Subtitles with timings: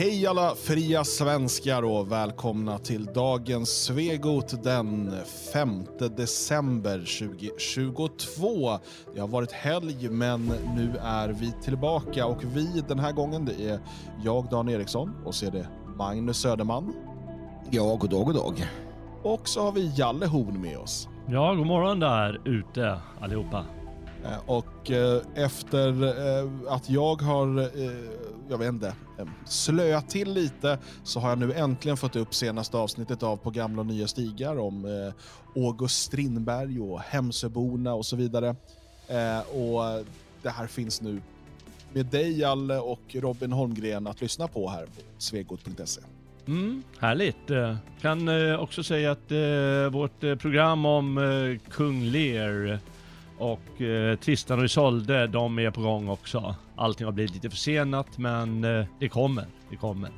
[0.00, 5.12] Hej alla fria svenskar och välkomna till dagens Svegot den
[5.52, 5.84] 5
[6.16, 8.78] december 2022.
[9.14, 13.68] Det har varit helg men nu är vi tillbaka och vi den här gången det
[13.68, 13.80] är
[14.24, 16.94] jag Dan Eriksson och så är det Magnus Söderman.
[17.70, 18.66] Ja, god dag, god dag.
[19.22, 21.08] Och så har vi Jalle Horn med oss.
[21.28, 23.64] Ja, god morgon där ute allihopa.
[24.24, 27.70] Eh, och eh, efter eh, att jag har,
[28.48, 28.94] jag vet inte,
[29.46, 33.80] slöat till lite så har jag nu äntligen fått upp senaste avsnittet av På gamla
[33.80, 35.12] och nya stigar om
[35.56, 38.56] August Strindberg och Hemsöborna och så vidare.
[39.52, 40.04] Och
[40.42, 41.22] det här finns nu
[41.92, 46.00] med dig Jalle och Robin Holmgren att lyssna på här på svegot.se.
[46.46, 47.50] Mm, härligt.
[48.00, 49.32] Kan också säga att
[49.92, 52.80] vårt program om Kung Lear
[53.40, 56.54] och eh, Tristan och Isolde, de är på gång också.
[56.76, 59.46] Allting har blivit lite försenat, men eh, det kommer.
[59.70, 60.10] Det kommer.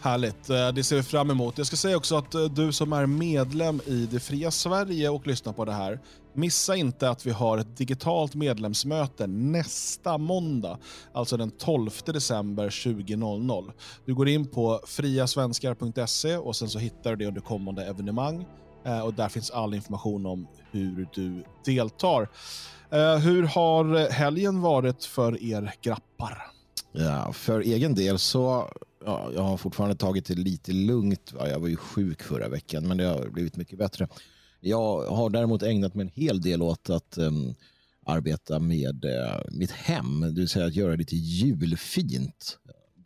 [0.00, 1.58] Härligt, eh, det ser vi fram emot.
[1.58, 5.26] Jag ska säga också att eh, du som är medlem i det fria Sverige och
[5.26, 6.00] lyssnar på det här,
[6.32, 10.78] missa inte att vi har ett digitalt medlemsmöte nästa måndag,
[11.12, 13.72] alltså den 12 december 20.00.
[14.04, 18.46] Du går in på friasvenskar.se och sen så hittar du det under kommande evenemang
[18.84, 22.28] Eh, och där finns all information om hur du deltar.
[22.90, 26.50] Eh, hur har helgen varit för er grappar?
[26.92, 28.68] Ja, för egen del så
[29.04, 31.34] ja, jag har fortfarande tagit det lite lugnt.
[31.38, 34.08] Jag var ju sjuk förra veckan, men det har blivit mycket bättre.
[34.60, 37.54] Jag har däremot ägnat mig en hel del åt att um,
[38.06, 42.58] arbeta med uh, mitt hem, det vill säga att göra lite julfint.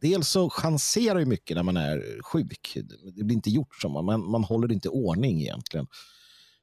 [0.03, 2.77] Dels så chanserar ju mycket när man är sjuk.
[3.17, 5.87] Det blir inte gjort som man, man, man håller inte ordning egentligen.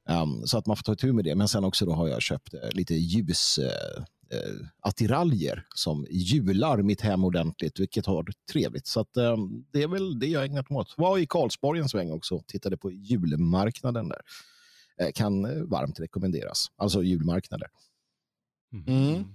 [0.09, 1.35] Um, så att man får ta tur med det.
[1.35, 4.03] Men sen också då har jag köpt eh, lite ljus eh,
[4.37, 8.87] eh, attiraljer som jular mitt hem ordentligt, vilket har varit trevligt.
[8.87, 9.37] Så att, eh,
[9.71, 10.93] det är väl det jag ägnat mig åt.
[10.97, 14.21] Var i Karlsborg en sväng också och tittade på julmarknaden där.
[15.01, 16.65] Eh, kan varmt rekommenderas.
[16.75, 17.67] Alltså julmarknader.
[18.87, 19.25] Mm.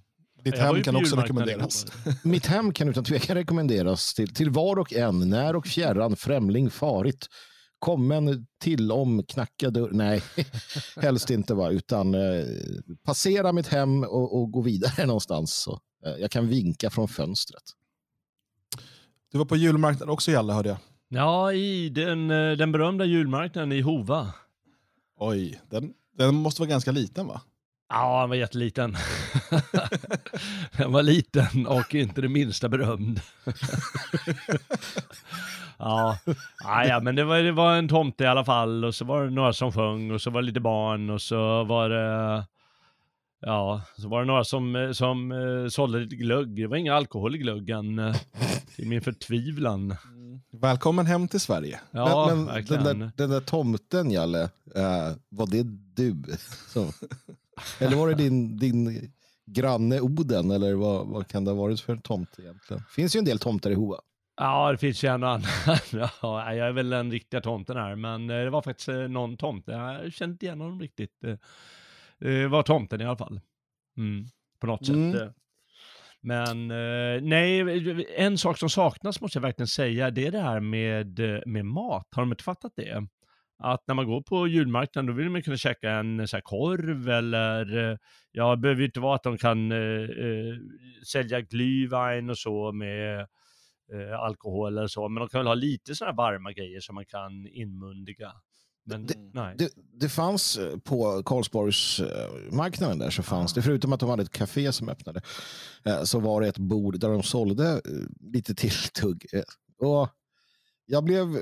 [0.44, 1.86] Ditt hem kan också julmarknaden rekommenderas.
[2.24, 6.70] Mitt hem kan utan tvekan rekommenderas till, till var och en, när och fjärran, främling,
[6.70, 7.26] farit.
[7.78, 9.90] Kommen till om, knacka dörr.
[9.92, 10.22] Nej,
[10.96, 12.44] helst inte va, utan eh,
[13.04, 15.54] passera mitt hem och, och gå vidare någonstans.
[15.54, 17.62] Så, eh, jag kan vinka från fönstret.
[19.32, 20.78] Du var på julmarknad också Jalle hörde jag.
[21.08, 24.34] Ja, i den, eh, den berömda julmarknaden i Hova.
[25.16, 27.40] Oj, den, den måste vara ganska liten va?
[27.94, 28.96] Ja, den var jätteliten.
[30.76, 33.20] den var liten och inte det minsta berömd.
[35.78, 36.18] ja,
[36.88, 39.30] ja, men det var, det var en tomte i alla fall och så var det
[39.30, 42.44] några som sjöng och så var det lite barn och så var det
[43.40, 46.56] Ja, så var det några som, som uh, sålde lite glögg.
[46.56, 48.14] Det var ingen alkohol i glöggen.
[48.76, 49.96] Till min förtvivlan.
[50.50, 51.80] Välkommen hem till Sverige.
[51.90, 54.42] Ja, men men den, där, den där tomten, Jalle,
[54.74, 55.62] eh, var det
[55.94, 56.22] du?
[56.68, 56.86] Så,
[57.80, 59.12] eller var det din, din
[59.46, 60.50] granne Oden?
[60.50, 62.82] Eller vad, vad kan det ha varit för tomte egentligen?
[62.90, 63.96] finns ju en del tomtar i Hova.
[64.36, 65.48] Ja, det finns ju en och annan.
[66.22, 69.36] ja, jag är väl den riktiga tomten här, men eh, det var faktiskt eh, någon
[69.36, 69.72] tomte.
[69.72, 71.24] Jag kände inte igen honom riktigt.
[71.24, 71.36] Eh,
[72.18, 73.40] Det var tomten i alla fall.
[73.96, 74.24] Mm,
[74.60, 75.12] på något Mm.
[75.12, 75.22] sätt.
[75.22, 75.28] eh.
[76.20, 80.60] Men eh, nej, en sak som saknas måste jag verkligen säga, det är det här
[80.60, 82.08] med, eh, med mat.
[82.10, 83.06] Har de inte fattat det?
[83.58, 87.08] Att när man går på julmarknaden, då vill man kunna käka en så här korv
[87.08, 87.96] eller, eh,
[88.32, 90.54] ja, det behöver ju inte vara att de kan eh, eh,
[91.12, 93.20] sälja glühwein och så med
[93.92, 97.06] eh, alkohol eller så, men de kan väl ha lite sådana varma grejer som man
[97.06, 98.32] kan inmundiga.
[98.86, 99.54] Men Det- nej.
[99.58, 99.68] Det,
[100.00, 104.72] det fanns eh, på Karlsborgsmarknaden där så fanns det, förutom att de hade ett café
[104.72, 105.20] som öppnade,
[105.84, 107.80] eh, så var det ett bord där de sålde eh,
[108.32, 109.26] lite tilltugg.
[109.32, 109.42] Eh,
[109.88, 110.08] Och
[110.86, 111.32] jag blev, eh,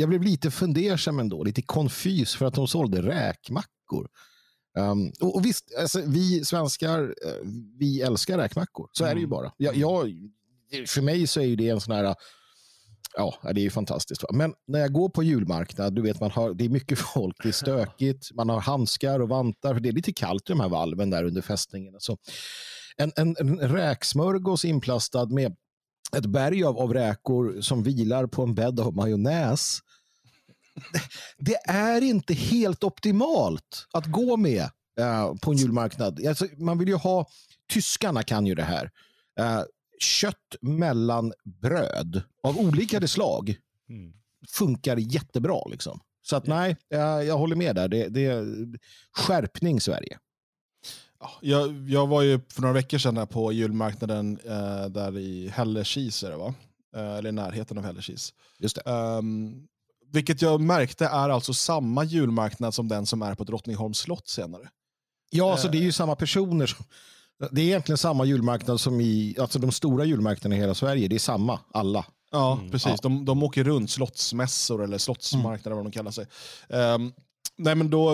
[0.00, 4.08] jag blev lite fundersam ändå, lite konfys för att de sålde räkmackor.
[4.78, 8.88] Um, och, och visst, alltså, vi svenskar, eh, vi älskar räkmackor.
[8.92, 9.30] Så är det ju Mm.
[9.30, 9.52] bara.
[9.56, 10.12] Jag, jag,
[10.86, 12.14] för mig så är det en sån här
[13.16, 14.24] Ja, det är ju fantastiskt.
[14.32, 17.48] Men när jag går på julmarknad, du vet, man har, det är mycket folk, det
[17.48, 20.68] är stökigt, man har handskar och vantar, för det är lite kallt i de här
[20.68, 21.94] valven där under fästningen.
[21.98, 22.18] Så
[22.96, 25.56] en, en, en räksmörgås inplastad med
[26.16, 29.78] ett berg av, av räkor som vilar på en bädd av majonnäs.
[31.38, 34.70] Det, är inte helt optimalt att gå med
[35.00, 36.26] eh, på en julmarknad.
[36.26, 37.26] Alltså, man vill ju ha,
[37.72, 38.90] tyskarna kan ju det här.
[39.40, 39.62] Eh,
[40.00, 41.32] kött mellan
[41.62, 43.56] bröd av olika slag
[43.88, 44.12] Mm.
[44.48, 45.60] funkar jättebra.
[45.70, 46.00] Liksom.
[46.22, 47.88] Så att nej, jag, jag håller med där.
[47.88, 48.46] Det, det är
[49.12, 50.18] skärpning Sverige.
[51.20, 56.22] Ja, Jag, jag var ju för några veckor sedan på julmarknaden eh, där i Hällekis
[56.22, 56.54] är det va?
[56.96, 58.34] eh, eller i närheten av Hällekis.
[58.58, 58.90] Just det.
[58.90, 59.68] Um,
[60.12, 64.68] vilket jag märkte är alltså samma julmarknad som den som är på Drottningholms slott senare.
[65.30, 66.66] Ja, alltså det är ju samma personer.
[66.66, 66.84] Som,
[67.50, 71.08] det är egentligen samma julmarknad som i, alltså de stora julmarknaderna i hela Sverige.
[71.08, 72.04] Det är samma, alla.
[72.30, 72.70] Ja, Mm.
[72.70, 72.90] precis.
[72.90, 72.96] Ja.
[73.02, 76.26] De, de åker runt slottsmässor eller slottsmarknader, vad de kallar sig.
[76.68, 77.12] Ehm,
[77.56, 78.12] nej, men då,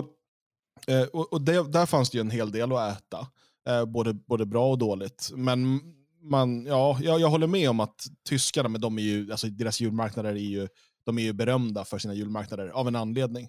[0.86, 3.26] eh, och och det, där fanns det ju en hel del att äta,
[3.68, 5.30] eh, både, både bra och dåligt.
[5.34, 5.80] Men
[6.22, 9.80] man, ja, jag, jag håller med om att tyskarna, men de är ju, alltså deras
[9.80, 10.68] julmarknader är ju,
[11.06, 13.44] de är ju berömda för sina julmarknader av en anledning.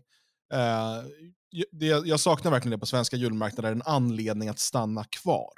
[0.53, 1.03] Eh,
[1.71, 5.53] det, jag saknar verkligen det på svenska julmarknader, en anledning att stanna kvar.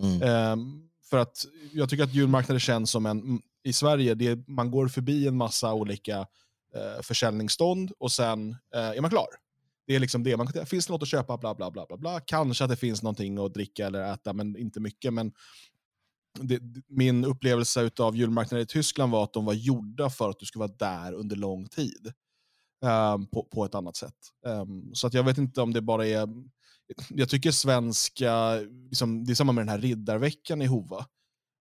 [0.00, 0.22] Mm.
[0.22, 4.70] Ehm, för att jag tycker att julmarknader känns som en, mm, i Sverige, det, man
[4.70, 6.18] går förbi en massa olika
[6.74, 9.26] eh, försäljningsstånd och sen eh, är man klar.
[9.86, 10.36] Det är liksom det.
[10.36, 11.38] Man, finns det något att köpa?
[11.38, 12.20] Bla, bla, bla, bla, bla.
[12.20, 15.12] Kanske att det finns någonting att dricka eller äta, men inte mycket.
[15.12, 15.32] Men
[16.40, 20.46] det, min upplevelse av julmarknader i Tyskland var att de var gjorda för att du
[20.46, 22.12] skulle vara där under lång tid.
[22.84, 24.14] Um, på, på ett annat sätt.
[24.46, 26.28] Um, så att jag vet inte om det bara är...
[27.08, 28.54] Jag tycker svenska,
[28.88, 31.06] liksom, det är samma med den här riddarveckan i Hova.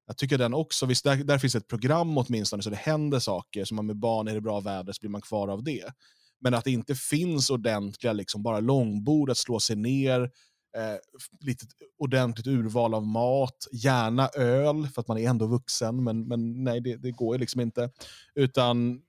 [0.07, 3.65] Jag tycker den också, visst där, där finns ett program åtminstone så det händer saker,
[3.65, 5.93] som man med barn, är det bra väder så blir man kvar av det.
[6.39, 10.31] Men att det inte finns ordentliga, liksom, bara långbord att slå sig ner,
[10.77, 10.97] eh,
[11.39, 11.65] lite
[11.99, 16.81] ordentligt urval av mat, gärna öl, för att man är ändå vuxen, men, men nej,
[16.81, 17.89] det, det går ju liksom inte.
[18.35, 19.01] Utan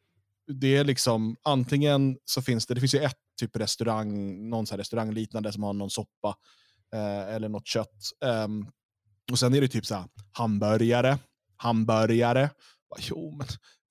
[0.46, 4.74] det är liksom, antingen så finns det, det finns ju ett typ restaurang, någon så
[4.74, 6.36] här restaurangliknande som har någon soppa
[6.94, 8.10] eh, eller något kött.
[8.44, 8.68] Um,
[9.32, 11.18] och sen är det typ så här, hamburgare,
[11.56, 12.50] hamburgare.
[12.90, 13.46] Bara, Jo, men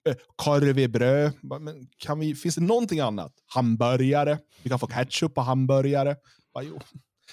[0.09, 1.33] eh, korv i bröd.
[1.41, 3.33] Bara, Men kan vi, finns det någonting annat?
[3.45, 4.39] Hamburgare.
[4.63, 6.15] Vi kan få ketchup på hamburgare.
[6.53, 6.79] Bara, jo.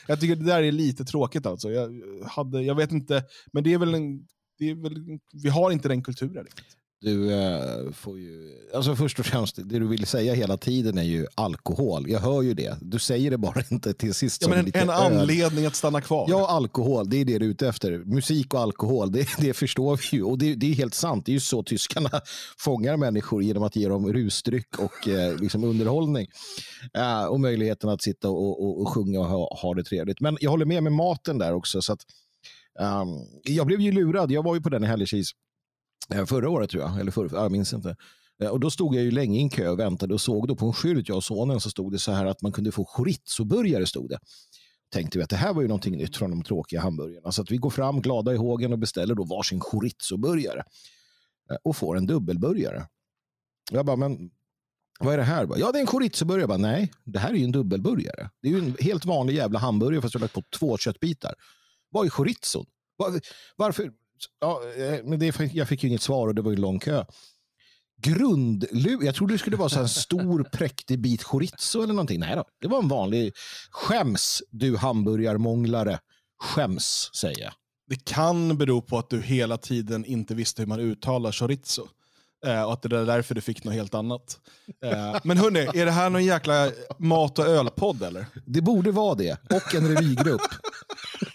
[0.07, 1.71] Jag tycker det där är lite tråkigt alltså.
[1.71, 4.27] Jag, hade, jag vet inte, men det är väl en,
[4.59, 6.45] det är väl, vi har inte den kulturen.
[6.45, 6.78] riktigt.
[7.01, 11.03] Du eh, får ju, alltså först och främst, det du vill säga hela tiden är
[11.03, 12.11] ju alkohol.
[12.11, 12.77] Jag hör ju det.
[12.81, 16.27] Du säger det bara inte till sist Ja, men en, en anledning att stanna kvar.
[16.29, 17.99] Ja, alkohol, det är det du är ute efter.
[17.99, 20.23] Musik och alkohol, det, det förstår vi ju.
[20.23, 21.27] Och det, det är helt sant.
[21.27, 22.11] Det är ju så tyskarna
[22.59, 26.27] fångar människor genom att ge dem rusdryck och eh, liksom underhållning.
[26.95, 30.21] Eh, och möjligheten att sitta och, och, och sjunga och ha, ha det trevligt.
[30.21, 31.83] Men jag håller med med maten där också.
[31.83, 32.01] Så att,
[32.81, 33.09] ehm,
[33.45, 34.31] jag blev ju lurad.
[34.31, 35.33] Jag var ju på den i Hällekis
[36.15, 37.01] Eh, förra året tror jag.
[37.01, 37.97] Eller förra, jag minns inte.
[38.43, 40.57] Eh, och då stod jag ju länge i en kö och väntade och såg då
[40.57, 42.85] på en skylt, jag och sonen, så stod det så här att man kunde få
[42.85, 44.19] chorizo-burgare stod det
[44.91, 47.33] tänkte vi att det här var ju någonting nytt från de tråkiga hamburgarna.
[47.33, 50.63] Så att vi går fram glada i hågen och beställer då varsin chorizo-burgare.
[51.51, 52.87] Eh, och får en dubbelburgare.
[53.71, 54.31] Jag bara, men
[55.01, 55.49] vad är det här?
[55.57, 56.41] Ja, det är en chorizo-burgare.
[56.41, 58.31] Jag bara, nej, det här är ju en dubbelburgare.
[58.43, 61.35] Det är ju en helt vanlig jävla hamburgare fast jag har lagt på två köttbitar.
[61.91, 62.67] Vad är chorizon?
[63.57, 63.93] Varför?
[64.41, 67.05] Ja, eh, men det, jag fick ju inget svar och det var ju lång kö.
[68.03, 68.99] Grundlu...
[69.03, 72.21] Jag trodde det skulle vara så en stor präktig bit chorizo eller någonting.
[72.21, 73.33] Nej då, det var en vanlig
[73.71, 75.99] skäms du hamburgarmånglare.
[76.43, 77.53] Skäms, säger jag.
[77.89, 81.89] Det kan bero på att du hela tiden inte visste hur man uttalar chorizo.
[82.47, 84.39] Eh, och att det är därför du fick något helt annat.
[84.85, 88.27] Eh, men hörni, är det här någon jäkla mat och ölpodd eller?
[88.47, 89.37] Det borde vara det.
[89.51, 90.41] Och en revygrupp.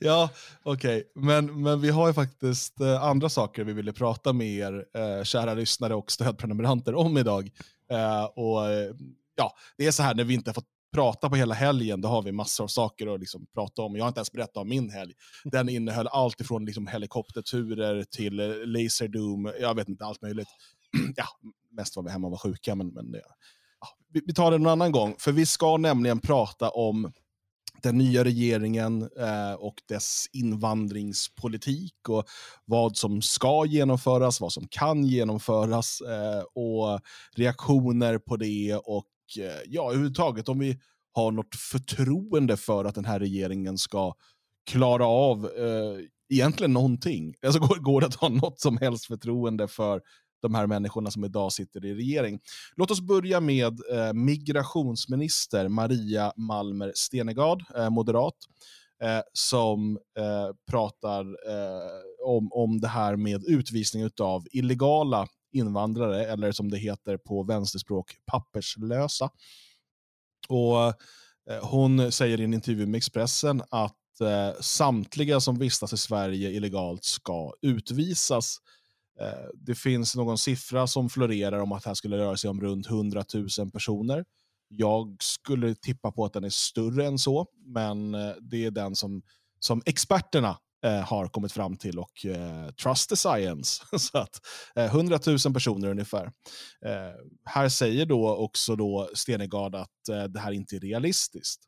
[0.00, 0.30] Ja,
[0.62, 1.12] okej.
[1.14, 5.24] Men, men vi har ju faktiskt eh, andra saker vi ville prata med er, eh,
[5.24, 7.50] kära lyssnare och stödprenumeranter, om idag.
[7.90, 8.94] Eh, och eh,
[9.36, 12.08] ja, Det är så här, när vi inte har fått prata på hela helgen, då
[12.08, 13.96] har vi massor av saker att liksom prata om.
[13.96, 15.12] Jag har inte ens berättat om min helg.
[15.44, 20.48] Den innehöll allt ifrån liksom helikopterturer till eh, Laserdoom, jag vet inte, allt möjligt.
[21.16, 21.24] ja,
[21.76, 23.14] mest var vi hemma och var sjuka, men, men
[23.80, 25.14] ja, vi, vi tar det någon annan gång.
[25.18, 27.12] För vi ska nämligen prata om
[27.82, 32.24] den nya regeringen eh, och dess invandringspolitik och
[32.64, 37.00] vad som ska genomföras, vad som kan genomföras eh, och
[37.34, 39.06] reaktioner på det och
[39.38, 40.78] eh, ja, överhuvudtaget om vi
[41.12, 44.14] har något förtroende för att den här regeringen ska
[44.70, 47.34] klara av eh, egentligen någonting.
[47.42, 50.00] Alltså går, går det att ha något som helst förtroende för
[50.42, 52.40] de här människorna som idag sitter i regering.
[52.76, 58.34] Låt oss börja med eh, migrationsminister Maria Malmer Stenegard, eh, moderat,
[59.02, 66.52] eh, som eh, pratar eh, om, om det här med utvisning av illegala invandrare, eller
[66.52, 69.30] som det heter på vänsterspråk, papperslösa.
[70.48, 70.94] Och eh,
[71.62, 77.04] Hon säger i en intervju med Expressen att eh, samtliga som vistas i Sverige illegalt
[77.04, 78.58] ska utvisas.
[79.20, 82.60] Eh, det finns någon siffra som florerar om att det här skulle röra sig om
[82.60, 84.24] runt 100 000 personer.
[84.68, 88.96] Jag skulle tippa på att den är större än så, men eh, det är den
[88.96, 89.22] som,
[89.60, 93.84] som experterna eh, har kommit fram till och eh, trust the science.
[93.98, 94.40] så att
[94.76, 96.24] eh, 100 000 personer ungefär.
[96.86, 99.88] Eh, här säger då också då Stenegard att
[100.28, 101.64] det här inte är realistiskt.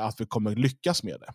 [0.00, 1.32] Att vi kommer lyckas med det.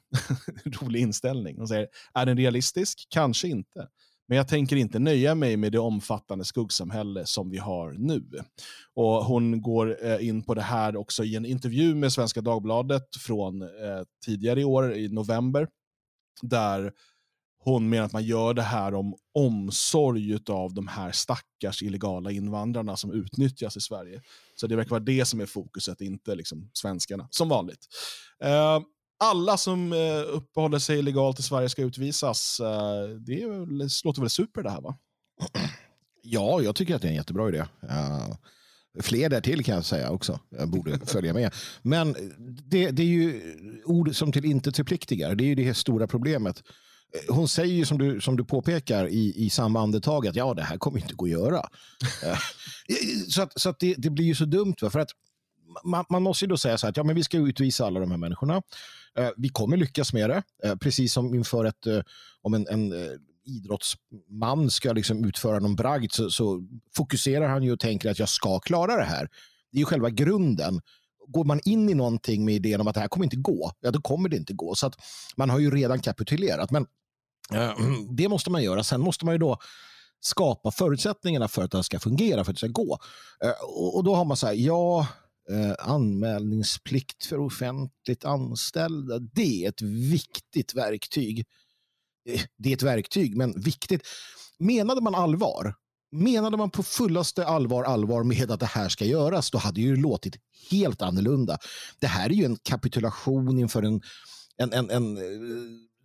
[0.82, 1.58] Rolig inställning.
[1.58, 3.08] Hon säger, är den realistisk?
[3.10, 3.88] Kanske inte.
[4.28, 8.24] Men jag tänker inte nöja mig med det omfattande skuggsamhälle som vi har nu.
[8.94, 13.16] Och Hon går eh, in på det här också i en intervju med Svenska Dagbladet
[13.20, 13.68] från eh,
[14.26, 15.68] tidigare i år, i november,
[16.42, 16.92] där
[17.60, 22.98] hon menar att man gör det här om omsorg av de här stackars illegala invandrarna
[22.98, 24.22] som utnyttjas i Sverige.
[24.56, 27.88] Så det verkar vara det som är fokuset, inte liksom svenskarna, som vanligt.
[28.44, 28.86] Uh,
[29.20, 32.60] alla som uh, uppehåller sig illegalt i Sverige ska utvisas.
[32.60, 32.68] Uh,
[33.20, 34.98] det är, låter väl super det här va?
[36.30, 37.60] Ja, jag tycker att det är en jättebra idé.
[37.84, 38.36] Uh,
[39.02, 40.40] fler därtill kan jag säga också.
[40.50, 41.54] Jag borde följa med.
[41.82, 42.16] Men
[42.66, 43.42] det, det är ju
[43.86, 45.36] ord som till inte förpliktigar.
[45.36, 46.64] Det är ju det stora problemet
[47.30, 50.64] hon säger ju som du, som du påpekar i, i samma andetag att ja, det
[50.64, 51.70] här kommer inte gå att göra.
[52.90, 54.76] Eh, så att, så att det, det, blir ju så dumt.
[54.92, 55.10] För att
[55.84, 58.00] man, man, måste ju då säga så här att ja, men vi ska utvisa alla
[58.00, 58.62] de här människorna.
[59.18, 60.44] Eh, vi kommer lyckas med det.
[60.64, 62.02] Eh, precis som inför ett, eh,
[62.42, 62.94] om en, en
[63.46, 68.30] idrottsman ska liksom utföra någon bragd så, så, fokuserar han ju och tänker att jag
[68.30, 69.30] ska klara det här.
[69.72, 70.82] Det är ju själva grunden
[71.28, 73.92] går man in i någonting med idén om att det här kommer inte gå, ja
[73.92, 74.76] då kommer det inte gå.
[74.76, 74.96] Så att
[75.36, 76.72] man har ju redan kapitulerat.
[76.72, 76.86] Men
[77.54, 77.72] äh,
[78.12, 78.84] det måste man göra.
[78.84, 79.58] Sen måste man ju då
[80.20, 83.00] skapa förutsättningarna för att det ska fungera, för att det ska gå.
[83.44, 85.08] Äh, och, och, då har man så här, ja,
[85.52, 91.46] eh, anmälningsplikt för offentligt anställda, det är ett viktigt verktyg.
[92.30, 94.02] Eh, det är ett verktyg, men viktigt.
[94.60, 95.74] Menade man allvar
[96.12, 99.82] Menade man på fullaste allvar allvar med att det här ska göras, då hade det
[99.82, 100.36] ju låtit
[100.72, 101.58] helt annorlunda.
[102.00, 104.02] Det här är ju en kapitulation inför en,
[104.58, 105.24] en, en, en eh,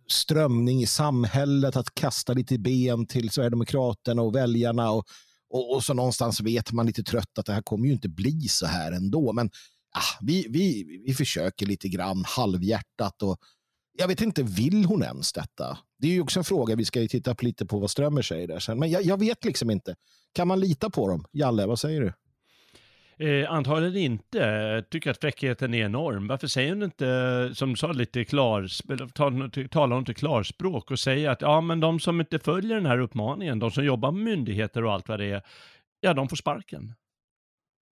[0.07, 4.91] strömning i samhället att kasta lite ben till Sverigedemokraterna och väljarna.
[4.91, 5.05] Och,
[5.53, 8.41] och, och, så någonstans vet man lite trött att det här kommer ju inte bli
[8.47, 9.33] så här ändå.
[9.33, 9.47] Men
[9.95, 13.37] ah, vi, vi, vi försöker lite grann halvhjärtat och
[13.97, 15.77] jag vet inte, vill hon ens detta?
[15.97, 18.47] Det är ju också en fråga, vi ska ju titta lite på vad Strömmer säger
[18.47, 18.79] där sen.
[18.79, 19.95] Men jag, jag vet liksom inte.
[20.33, 21.25] Kan man lita på dem?
[21.31, 22.13] Jalle, vad säger du?
[23.17, 24.37] Eh, antagligen inte.
[24.37, 26.27] Jag tycker att fräckheten är enorm.
[26.27, 28.67] Varför säger hon inte, som du sa, lite klar,
[29.67, 32.99] talar hon inte klarspråk och säger att ja, men de som inte följer den här
[32.99, 35.41] uppmaningen, de som jobbar med myndigheter och allt vad det är,
[35.99, 36.93] ja, de får sparken.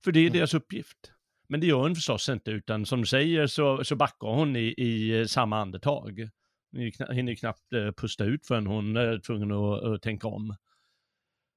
[0.03, 0.33] För det är mm.
[0.33, 1.11] deras uppgift.
[1.49, 4.73] Men det gör hon förstås inte, utan som du säger så, så backar hon i,
[4.77, 6.29] i samma andetag.
[6.71, 10.55] Hon hinner knappt eh, pusta ut förrän hon är tvungen att, att tänka om.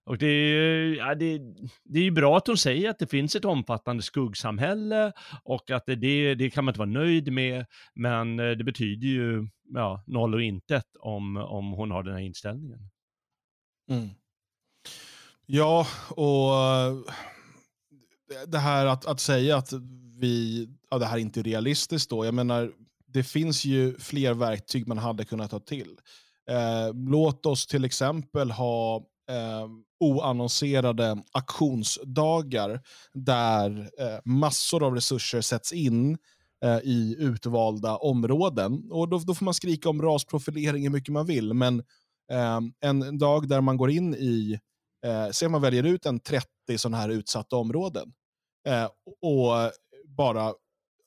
[0.07, 1.39] Och det är, ja, det,
[1.85, 5.13] det är ju bra att hon säger att det finns ett omfattande skuggsamhälle
[5.45, 9.07] och att det, det, det kan man inte vara nöjd med, men eh, det betyder
[9.07, 12.91] ju ja, noll och intet om, om hon har den här inställningen.
[13.91, 14.09] Mm.
[15.47, 16.97] Ja, och eh,
[18.47, 19.73] det här att, att säga att
[20.19, 22.25] vi, ja, det här är inte är realistiskt då.
[22.25, 22.73] Jag menar,
[23.07, 25.99] det finns ju fler verktyg man hade kunnat ta till.
[26.51, 28.97] Eh, låt oss till exempel ha
[29.31, 29.69] eh,
[30.05, 32.81] oannonserade aktionsdagar
[33.13, 36.19] där eh, massor av resurser sätts in
[36.65, 38.91] eh, i utvalda områden.
[38.91, 41.79] Och då, då, får man skrika om rasprofilering hur mycket man vill, men
[42.33, 44.59] eh, en dag där man går in i,
[45.07, 48.13] eh, ser man väljer ut en 30 sådana här utsatta områden
[48.69, 48.89] eh,
[49.23, 49.73] och
[50.17, 50.53] bara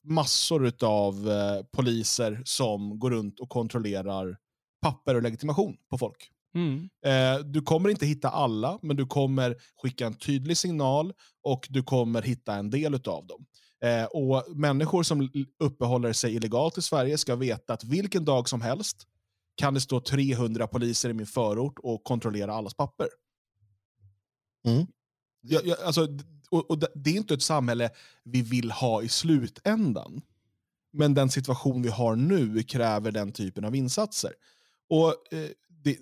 [0.04, 4.38] massor av eh, poliser som går runt och kontrollerar
[4.82, 6.32] papper och legitimation på folk.
[6.56, 6.90] Mm.
[7.06, 11.14] Eh, du kommer inte hitta alla, men du kommer skicka en tydlig signal
[11.44, 13.46] och du kommer hitta en del av dem.
[13.84, 18.62] Eh, och Människor som uppehåller sig illegalt i Sverige ska veta att vilken dag som
[18.62, 19.08] helst
[19.56, 23.08] kan det stå 300 poliser i min förort och kontrollera allas papper.
[24.66, 24.88] Mm.
[25.42, 26.08] Jag, jag, alltså,
[26.50, 27.90] och, och det är inte ett samhälle
[28.24, 30.22] vi vill ha i slutändan.
[30.94, 34.34] Men den situation vi har nu kräver den typen av insatser.
[34.90, 35.50] Och eh,
[35.84, 35.98] det,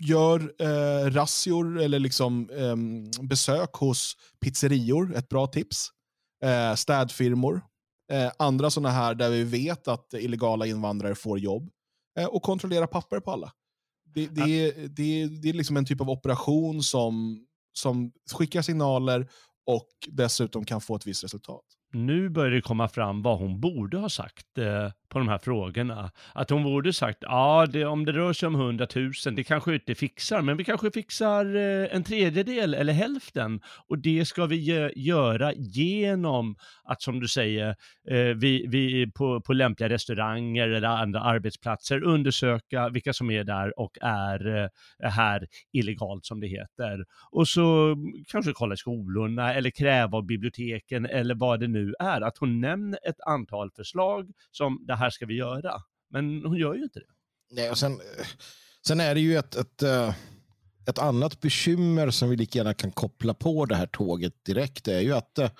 [0.00, 2.76] Gör eh, razzior eller liksom, eh,
[3.22, 5.88] besök hos pizzerior, ett bra tips.
[6.44, 7.62] Eh, städfirmor.
[8.12, 11.70] Eh, andra sådana här där vi vet att illegala invandrare får jobb.
[12.18, 13.52] Eh, och kontrollera papper på alla.
[14.14, 19.28] Det, det, är, det, det är liksom en typ av operation som, som skickar signaler
[19.66, 23.98] och dessutom kan få ett visst resultat nu börjar det komma fram vad hon borde
[23.98, 26.10] ha sagt eh, på de här frågorna.
[26.34, 29.74] Att hon borde sagt, ja, det, om det rör sig om 100 000, det kanske
[29.74, 33.60] inte fixar, men vi kanske fixar eh, en tredjedel eller hälften.
[33.88, 37.68] Och det ska vi göra genom att, som du säger,
[38.10, 43.80] eh, vi, vi på, på lämpliga restauranger eller andra arbetsplatser undersöka vilka som är där
[43.80, 47.04] och är eh, här illegalt, som det heter.
[47.30, 47.96] Och så
[48.28, 52.20] kanske kolla i skolorna eller kräva av biblioteken eller vad det nu är.
[52.20, 55.82] Att hon nämner ett antal förslag som det här ska vi göra.
[56.10, 57.06] Men hon gör ju inte det.
[57.50, 58.26] Nej, och sen, eh,
[58.86, 60.14] sen är det ju ett, ett, eh,
[60.88, 64.84] ett annat bekymmer som vi lika gärna kan koppla på det här tåget direkt.
[64.84, 65.50] Det är ju att eh,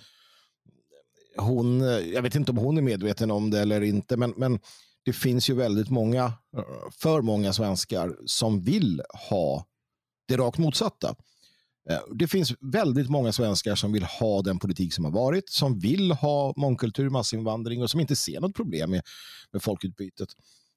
[1.36, 1.80] hon,
[2.12, 4.58] jag vet inte om hon är medveten om det eller inte, men, men
[5.04, 6.32] det finns ju väldigt många,
[6.92, 9.66] för många svenskar som vill ha
[10.28, 11.14] det rakt motsatta.
[11.90, 15.78] Eh, det finns väldigt många svenskar som vill ha den politik som har varit, som
[15.78, 19.02] vill ha mångkultur, massinvandring och som inte ser något problem med,
[19.52, 20.28] med folkutbytet.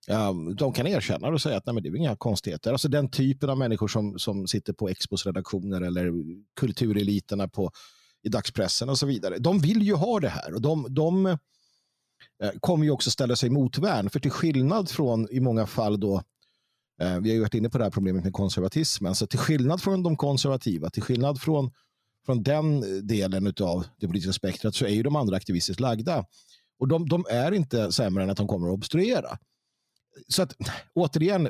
[0.08, 2.72] Eh, de kan erkänna och säga att nej, men det är inga konstigheter.
[2.72, 6.12] Alltså den typen av människor som, som sitter på Expos redaktioner eller
[6.60, 7.72] kultureliterna på,
[8.24, 9.38] i dagspressen och så vidare.
[9.38, 11.38] De vill ju ha det här och de, de eh,
[12.60, 14.10] kommer ju också ställa sig motvärn.
[14.10, 16.24] För till skillnad från i många fall då
[17.02, 19.10] Eh, vi har ju varit inne på det här problemet med konservatismen.
[19.10, 21.72] Så alltså, till skillnad från de konservativa, till skillnad från,
[22.26, 26.26] från den delen av det politiska spektrat så är ju de andra aktivistiskt lagda.
[26.80, 29.38] Och de, de är inte sämre än att de kommer att obstruera.
[30.28, 30.56] Så att
[30.94, 31.50] återigen,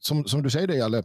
[0.00, 1.02] som, som du säger det, Jalle,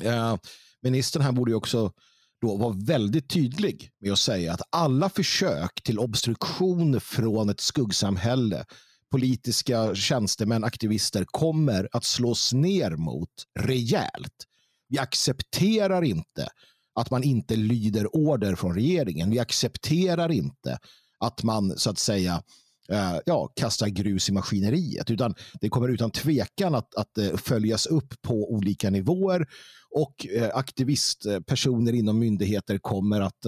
[0.00, 0.36] eh,
[0.80, 1.92] ministern här borde ju också
[2.40, 8.64] då vara väldigt tydlig med att säga att alla försök till obstruktion från ett skuggsamhälle
[9.10, 14.44] politiska tjänstemän, aktivister kommer att slås ner mot rejält.
[14.88, 16.48] Vi accepterar inte
[16.94, 19.30] att man inte lyder order från regeringen.
[19.30, 20.78] Vi accepterar inte
[21.18, 22.42] att man så att säga
[22.88, 25.10] eh, ja, kastar grus i maskineriet.
[25.10, 29.46] Utan det kommer utan tvekan att, att eh, följas upp på olika nivåer
[29.90, 33.46] och eh, aktivistpersoner inom myndigheter kommer att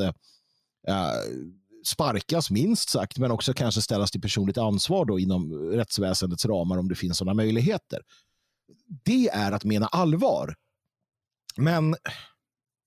[1.84, 6.88] sparkas minst sagt, men också kanske ställas till personligt ansvar då inom rättsväsendets ramar om
[6.88, 8.00] det finns sådana möjligheter.
[9.04, 10.54] Det är att mena allvar.
[11.56, 11.96] Men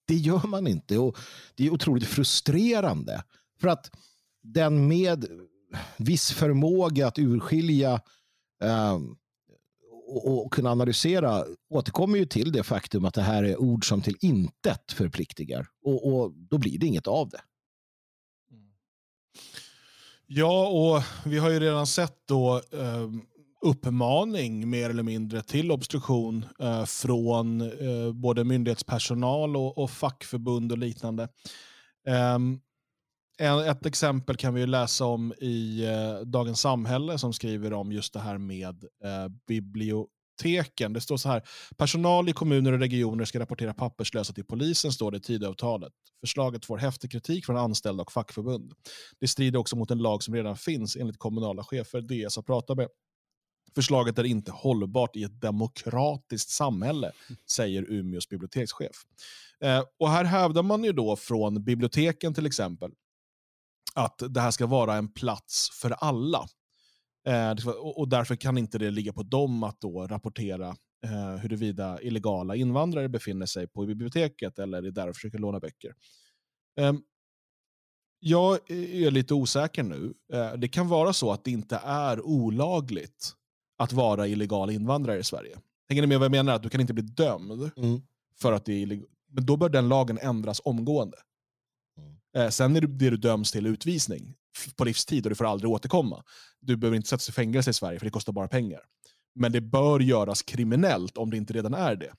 [0.08, 1.18] det gör man inte och
[1.56, 3.24] det är otroligt frustrerande.
[3.62, 3.92] För att
[4.42, 5.26] den med
[5.98, 8.02] viss förmåga att urskilja
[8.64, 9.00] eh,
[10.08, 14.02] och, och, kunna analysera återkommer ju till det faktum att det här är ord som
[14.02, 15.68] till intet förpliktigar.
[15.84, 17.42] Och, och då blir det inget av det.
[20.36, 23.10] Ja, och vi har ju redan sett då eh,
[23.62, 30.78] uppmaning mer eller mindre till obstruktion eh, från eh, både myndighetspersonal och, och, fackförbund och
[30.78, 31.28] liknande.
[32.08, 32.60] Ehm,
[33.68, 38.20] ett exempel kan vi läsa om i eh, Dagens Samhälle som skriver om just det
[38.20, 40.08] här med eh, biblio
[40.42, 40.94] teken.
[40.94, 41.44] Det står så här,
[41.78, 45.94] personal i kommuner och regioner ska rapportera papperslösa till polisen, står det i Tidöavtalet.
[46.22, 48.74] Förslaget får häftig kritik från anställda och fackförbund.
[49.20, 52.78] Det strider också mot en lag som redan finns enligt kommunala chefer DS har pratat
[52.78, 52.88] med.
[53.76, 57.12] Förslaget är inte hållbart i ett demokratiskt samhälle,
[57.52, 58.96] säger Umeås bibliotekschef.
[59.62, 62.92] Eh, och här hävdar man ju då från biblioteken till exempel
[63.94, 66.48] att det här ska vara en plats för alla.
[67.28, 72.56] Eh, och därför kan inte det ligga på dem att då rapportera eh, huruvida illegala
[72.56, 75.96] invandrare befinner sig på biblioteket eller är där och försöker låna böcker.
[76.80, 76.94] Eh,
[78.20, 80.14] jag är lite osäker nu.
[80.34, 83.34] Eh, det kan vara så att det inte är olagligt
[83.78, 85.58] att vara illegal invandrare i Sverige.
[85.90, 86.54] Hänger ni med vad jag menar?
[86.54, 88.02] Att du kan inte bli dömd mm.
[88.40, 89.10] för att det är illegalt.
[89.32, 91.18] Men då bör den lagen ändras omgående.
[91.98, 92.16] Mm.
[92.38, 94.36] Eh, sen är det, det du döms till utvisning
[94.76, 96.24] på livstid och du får aldrig återkomma.
[96.60, 98.80] Du behöver inte sättas i fängelse i Sverige för det kostar bara pengar.
[99.36, 102.14] Men det bör göras kriminellt om det inte redan är det.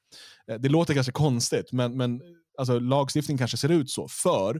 [0.50, 2.20] Eh, det låter kanske konstigt, men, men
[2.58, 4.08] alltså, lagstiftningen kanske ser ut så.
[4.08, 4.54] För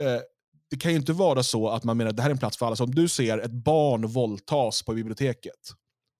[0.00, 0.20] eh,
[0.70, 2.58] det kan ju inte vara så att man menar att det här är en plats
[2.58, 2.76] för alla.
[2.76, 5.72] Så om du ser ett barn våldtas på biblioteket,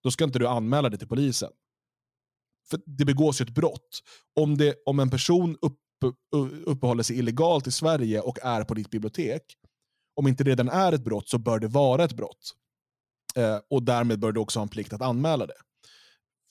[0.03, 1.51] då ska inte du anmäla det till polisen.
[2.71, 4.03] För det begås ju ett brott.
[4.41, 5.79] Om, det, om en person upp,
[6.67, 9.43] uppehåller sig illegalt i Sverige och är på ditt bibliotek,
[10.19, 12.55] om inte det redan är ett brott så bör det vara ett brott.
[13.37, 15.55] Eh, och därmed bör du också ha en plikt att anmäla det.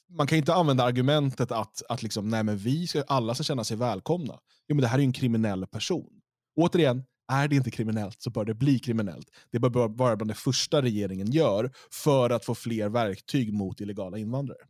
[0.09, 3.63] Man kan inte använda argumentet att, att liksom, nej, men vi ska, alla ska känna
[3.63, 4.39] sig välkomna.
[4.67, 6.09] Jo, men det här är ju en kriminell person.
[6.55, 9.27] Återigen, är det inte kriminellt så bör det bli kriminellt.
[9.51, 14.17] Det bör vara bland det första regeringen gör för att få fler verktyg mot illegala
[14.17, 14.61] invandrare.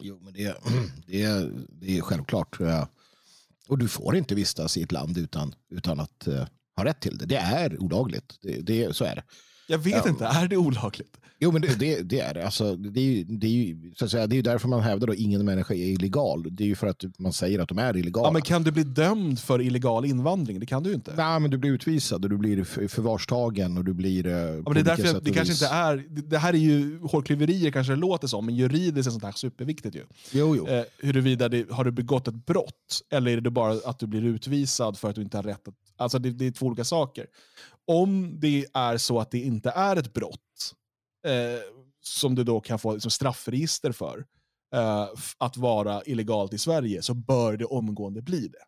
[0.00, 0.56] Jo, men det,
[1.06, 2.58] det, är, det är självklart.
[3.68, 7.18] Och du får inte vistas i ett land utan, utan att eh, har rätt till
[7.18, 7.26] det.
[7.26, 8.38] Det är olagligt.
[8.42, 9.22] Det, det, så är det.
[9.68, 11.16] Jag vet inte, är det olagligt?
[11.40, 12.44] Jo, men det, det, det är det.
[12.44, 15.08] Alltså, det, är ju, det, är ju, så att säga, det är därför man hävdar
[15.08, 16.46] att ingen människa är illegal.
[16.56, 18.28] Det är ju för att man säger att de är illegala.
[18.28, 20.60] Ja, men kan du bli dömd för illegal invandring?
[20.60, 21.14] Det kan du ju inte.
[21.16, 24.26] Nej, men du blir utvisad och du blir för- förvarstagen och du blir...
[24.26, 26.98] eh, Ja, men det är därför det kanske vis- inte är, det här är ju
[27.00, 30.02] hårklyverier kanske det låter som, men juridiskt är sånt här superviktigt ju.
[30.32, 30.66] Jo, jo.
[30.68, 34.22] Eh, huruvida det, har du begått ett brott eller är det bara att du blir
[34.24, 35.74] utvisad för att du inte har rätt att...
[35.96, 37.26] Alltså det, det är två olika saker.
[37.86, 40.74] Om det är så att det inte är ett brott,
[41.26, 41.60] eh,
[42.00, 44.24] som du då kan få liksom, straffregister för,
[44.74, 48.64] eh, att vara illegalt i Sverige, så bör det omgående bli det.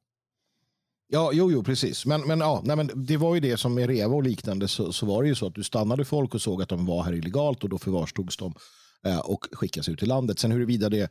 [1.08, 2.06] Ja, jo, jo, precis.
[2.06, 4.92] Men, men, ja, nej, men det var ju det som med Reva och liknande så,
[4.92, 7.12] så var det ju så att du stannade folk och såg att de var här
[7.12, 8.54] illegalt och då förvarstogs de
[9.06, 10.38] eh, och skickas ut i landet.
[10.38, 11.10] Sen huruvida det,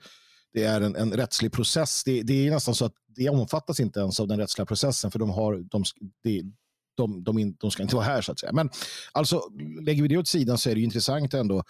[0.55, 3.99] det är en, en rättslig process, det, det är nästan så att det omfattas inte
[3.99, 5.83] ens av den rättsliga processen för de, har, de,
[6.23, 6.53] de,
[6.97, 8.53] de, de, in, de ska inte vara här så att säga.
[8.53, 8.69] Men
[9.11, 9.41] alltså,
[9.81, 11.63] lägger vi det åt sidan så är det ju intressant ändå.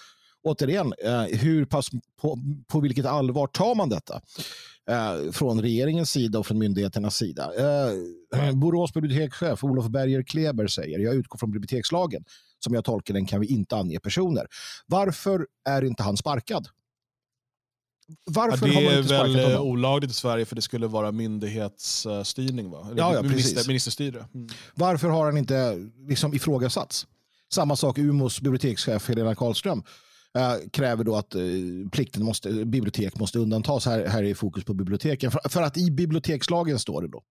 [0.44, 1.90] Återigen, eh, hur pass,
[2.22, 4.22] på, på vilket allvar tar man detta?
[4.90, 7.52] eh, från regeringens sida och från myndigheternas sida.
[7.58, 12.24] Eh, Borås bibliotekschef Olof Berger Kleber säger, jag utgår från bibliotekslagen,
[12.60, 14.48] som jag tolkar den kan vi inte ange personer.
[14.88, 16.68] Varför är inte han sparkad?
[18.08, 19.68] Ja, Varför det har man är inte väl sparkat eh, honom?
[19.68, 22.88] olagligt i Sverige för det skulle vara myndighetsstyrning va?
[22.92, 24.26] Eller Ja, ja, minister, ministerstyre.
[24.34, 24.48] Mm.
[24.74, 27.08] Varför har han inte liksom ifrågasatts?
[27.54, 29.84] Samma sak Umos bibliotekschef Helena Karlström
[30.38, 31.42] eh, kräver då att eh,
[31.92, 33.86] plikten måste, bibliotek måste undantas.
[33.86, 35.32] Här, här är fokus på biblioteken.
[35.32, 37.24] För, för att i bibliotekslagen står det då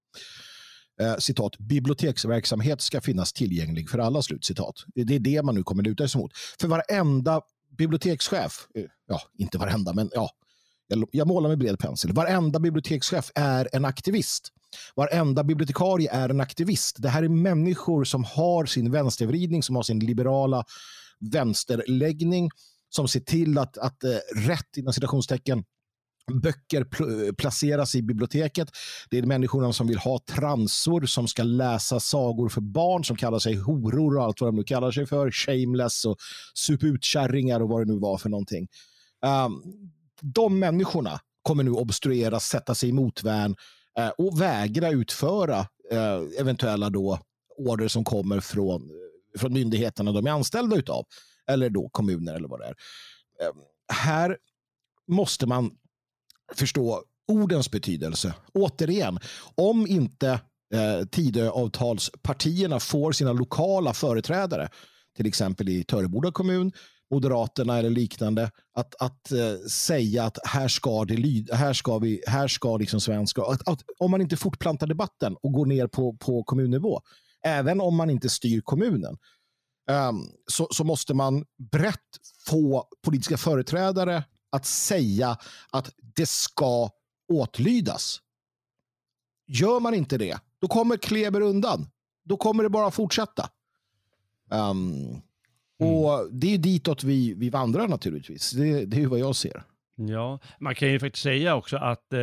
[1.00, 4.74] eh, citat, biblioteksverksamhet ska finnas tillgänglig för alla, slut citat.
[4.94, 6.32] Det, det är det man nu kommer luta sig mot.
[6.60, 7.40] För varenda
[7.78, 8.66] bibliotekschef,
[9.08, 10.30] ja, inte varenda, men ja,
[10.86, 12.12] jag, jag målar med bred pensel.
[12.12, 14.48] Varenda bibliotekschef är en aktivist.
[14.96, 16.96] Varenda bibliotekarie är en aktivist.
[16.98, 20.64] Det här är människor som har sin vänstervridning, som har sin liberala
[21.32, 22.50] vänsterläggning,
[22.88, 25.64] som ser till att, att eh, rätt, inom citationstecken,
[26.42, 28.68] böcker pl- placeras i biblioteket.
[29.10, 33.38] Det är människorna som vill ha transor som ska läsa sagor för barn som kallar
[33.38, 35.30] sig horor och allt vad de nu kallar sig för.
[35.30, 36.16] Shameless och
[36.54, 38.68] suputkärringar och vad det nu var för någonting.
[39.46, 39.62] Um,
[40.20, 43.56] de människorna kommer nu obstruera, sätta sig i motvärn
[43.98, 45.58] eh, och vägra utföra
[45.90, 47.18] eh, eventuella då
[47.56, 51.06] order som kommer från, eh, från myndigheterna de är anställda utav.
[51.46, 52.74] Eller då kommuner eller vad det är.
[53.42, 53.54] Eh,
[53.92, 54.38] här
[55.08, 55.70] måste man
[56.54, 58.34] förstå ordens betydelse.
[58.54, 59.18] Återigen,
[59.54, 60.40] om inte
[60.74, 64.68] eh, Tidöavtalspartierna får sina lokala företrädare,
[65.16, 66.72] till exempel i Töreboda kommun,
[67.14, 72.22] Moderaterna eller liknande, att, att eh, säga att här ska det lyda, här ska vi,
[72.26, 76.16] här ska liksom svenska, att, att, om man inte fortplantar debatten och går ner på,
[76.16, 77.00] på kommunnivå,
[77.44, 79.18] även om man inte styr kommunen,
[79.90, 81.98] ehm, så, så måste man brett
[82.48, 85.36] få politiska företrädare att säga
[85.70, 86.90] att det ska
[87.32, 88.18] åtlydas.
[89.46, 91.86] Gör man inte det, då kommer Kleber undan.
[92.24, 93.48] Då kommer det bara fortsätta.
[94.50, 95.22] Um,
[95.78, 98.50] och Det är ditåt vi, vi vandrar naturligtvis.
[98.50, 99.62] Det, det är ju vad jag ser.
[99.96, 102.18] Ja, man kan ju faktiskt säga också att eh,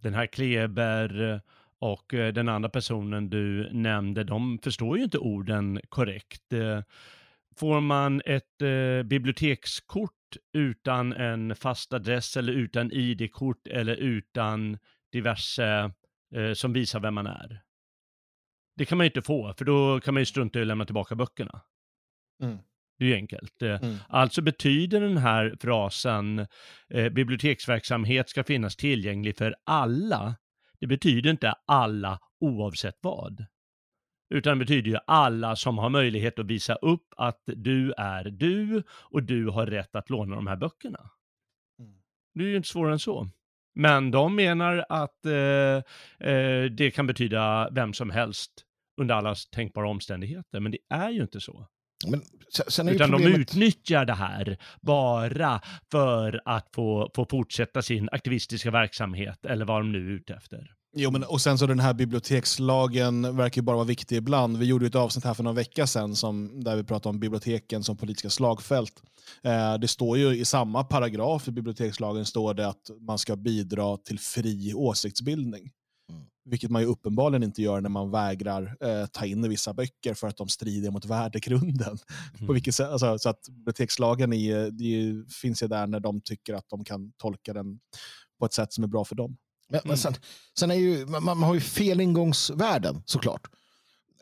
[0.00, 1.40] den här Kleber
[1.78, 6.52] och eh, den andra personen du nämnde, de förstår ju inte orden korrekt.
[6.52, 6.80] Eh,
[7.56, 14.78] får man ett eh, bibliotekskort utan en fast adress eller utan ID-kort eller utan
[15.12, 15.90] diverse
[16.34, 17.62] eh, som visar vem man är?
[18.76, 20.84] Det kan man ju inte få, för då kan man ju strunta i att lämna
[20.84, 21.60] tillbaka böckerna.
[22.42, 22.58] Mm.
[22.98, 23.62] Det är ju enkelt.
[23.62, 23.96] Eh, Mm.
[24.08, 26.46] Alltså betyder den här frasen
[26.94, 30.36] eh, biblioteksverksamhet ska finnas tillgänglig för alla.
[30.80, 33.46] Det betyder inte alla oavsett vad.
[34.34, 38.82] Utan det betyder ju alla som har möjlighet att visa upp att du är du
[38.90, 41.10] och du har rätt att låna de här böckerna.
[41.78, 41.94] Mm.
[42.34, 43.28] Det är ju inte svårare än så.
[43.74, 45.82] Men de menar att eh,
[46.30, 48.52] eh, det kan betyda vem som helst
[49.00, 50.60] under alla tänkbara omständigheter.
[50.60, 51.66] Men det är ju inte så.
[52.06, 52.22] Men
[52.68, 53.40] sen, Utan de problemet...
[53.40, 55.60] utnyttjar det här bara
[55.90, 60.70] för att få, få fortsätta sin aktivistiska verksamhet eller vad de nu är ute efter.
[60.94, 64.56] Jo, men, och sen så den här bibliotekslagen verkar ju bara vara viktig ibland.
[64.56, 67.20] Vi gjorde ju ett avsnitt här för några vecka sedan som, där vi pratade om
[67.20, 69.02] biblioteken som politiska slagfält.
[69.42, 73.96] Eh, det står ju i samma paragraf i bibliotekslagen står det att man ska bidra
[73.96, 75.70] till fri åsiktsbildning.
[76.44, 76.50] Mm.
[76.50, 80.28] Vilket man ju uppenbarligen inte gör när man vägrar eh, ta in vissa böcker för
[80.28, 81.98] att de strider mot värdegrunden.
[82.34, 82.46] Mm.
[82.46, 86.54] På vilket sätt, alltså, så att bibliotekslagen är, det finns ju där när de tycker
[86.54, 87.80] att de kan tolka den
[88.38, 89.36] på ett sätt som är bra för dem.
[89.68, 90.14] Men, men sen,
[90.58, 93.46] sen är ju, man, man har ju fel ingångsvärden såklart.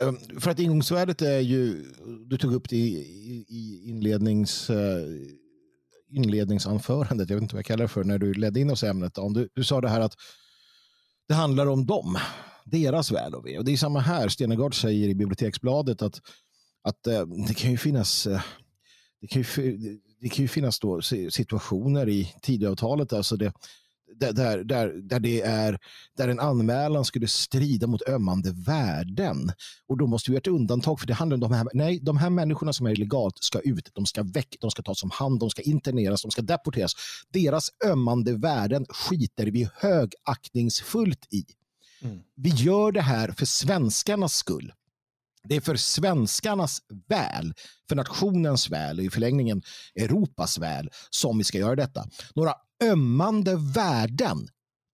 [0.00, 1.92] Um, för att ingångsvärdet är ju,
[2.26, 4.76] du tog upp det i, i inlednings, uh,
[6.10, 8.86] inledningsanförandet, jag vet inte vad jag kallar det för, när du ledde in oss i
[8.86, 9.18] ämnet.
[9.18, 10.14] Om du, du sa det här att
[11.30, 12.18] det handlar om dem,
[12.64, 13.58] deras väl och ve.
[13.58, 16.20] Och det är samma här, Stenegard säger i Biblioteksbladet att,
[16.82, 18.40] att eh, det kan ju finnas eh,
[19.20, 19.78] det kan ju,
[20.20, 23.52] det kan ju finnas då situationer i Tidöavtalet alltså det,
[24.20, 25.78] där, där, där, det är,
[26.16, 29.52] där en anmälan skulle strida mot ömmande värden.
[29.88, 32.16] Och då måste vi göra ett undantag för det handlar om de här, nej, de
[32.16, 35.40] här människorna som är illegalt ska ut, de ska väck, de ska tas om hand,
[35.40, 36.92] de ska interneras, de ska deporteras.
[37.32, 41.44] Deras ömmande värden skiter vi högaktningsfullt i.
[42.02, 42.18] Mm.
[42.36, 44.72] Vi gör det här för svenskarnas skull.
[45.44, 46.78] Det är för svenskarnas
[47.08, 47.54] väl,
[47.88, 49.62] för nationens väl och i förlängningen
[49.94, 52.06] Europas väl som vi ska göra detta.
[52.34, 54.48] Några ömmande värden.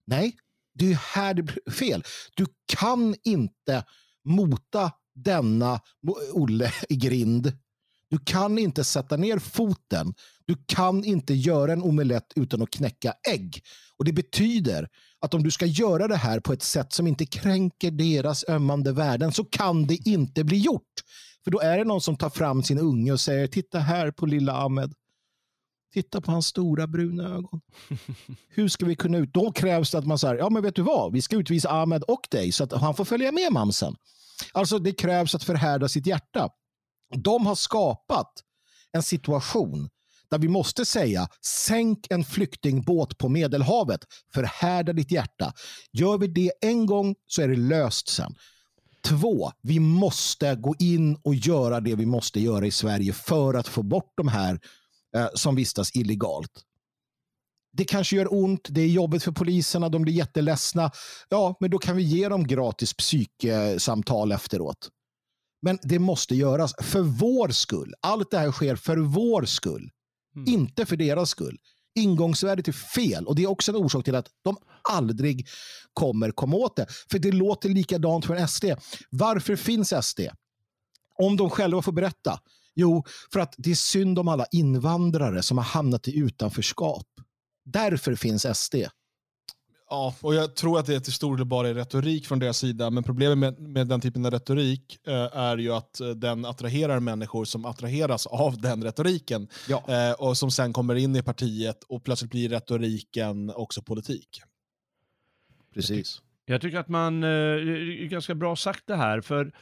[0.07, 0.37] Nej,
[0.75, 2.05] det är här det blir fel.
[2.37, 3.85] Du kan inte
[4.25, 5.81] mota denna
[6.33, 7.53] Olle i grind.
[8.11, 10.14] Du kan inte sätta ner foten.
[10.46, 13.62] Du kan inte göra en omelett utan att knäcka ägg.
[13.99, 14.88] Och Det betyder
[15.20, 18.92] att om du ska göra det här på ett sätt som inte kränker deras ömmande
[18.92, 20.92] värden så kan det inte bli gjort.
[21.44, 24.27] För då är det någon som tar fram sin unge och säger titta här på
[24.27, 24.92] lilla Ahmed.
[25.97, 27.61] Titta på hans stora bruna ögon.
[28.49, 29.35] Hur ska vi kunna ut?
[29.35, 32.03] Då krävs det att man säger, ja men vet du vad, vi ska utvisa Ahmed
[32.03, 33.97] och dig så att han får följa med mamsen.
[34.53, 36.49] Alltså det krävs att förhärda sitt hjärta.
[37.17, 38.33] De har skapat
[38.93, 39.89] en situation
[40.31, 44.01] där vi måste säga sänk en flyktingbåt på Medelhavet,
[44.35, 45.53] förhärda ditt hjärta.
[45.93, 48.35] Gör vi det en gång så är det löst sen.
[49.05, 53.69] Två, vi måste gå in och göra det vi måste göra i Sverige för att
[53.69, 54.61] få bort de här
[55.16, 56.62] eh, som vistas illegalt.
[57.73, 60.90] Det kanske gör ont, det är jobbigt för poliserna, de blir jätteledsna.
[61.29, 64.88] Ja, men då kan vi ge dem gratis psyksamtal efteråt.
[65.62, 67.95] Men det måste göras för vår skull.
[68.01, 69.90] Allt det här sker för vår skull.
[70.37, 70.49] Mm.
[70.49, 71.59] Inte för deras skull.
[71.95, 74.57] Ingångsvärdet är fel och det är också en orsak till att de
[74.88, 75.49] aldrig
[75.92, 76.87] kommer komma åt det.
[77.11, 78.64] För det låter likadant från SD.
[79.11, 80.21] Varför finns SD?
[81.19, 82.40] Om de själva får berätta.
[82.77, 87.07] Jo, för att det är synd om alla invandrare som har hamnat i utanförskap.
[87.65, 88.75] Därför finns SD.
[89.91, 92.91] Ja, och jag tror att det till stor del bara är retorik från deras sida,
[92.91, 97.01] men problemet med, med den typen av retorik eh, är ju att eh, den attraherar
[97.01, 99.85] människor som attraheras av den retoriken ja.
[99.89, 104.41] eh, och som sen kommer in i partiet och plötsligt blir retoriken också politik.
[105.75, 106.23] Precis.
[106.45, 109.53] Jag tycker att man, eh, ganska bra sagt det här, för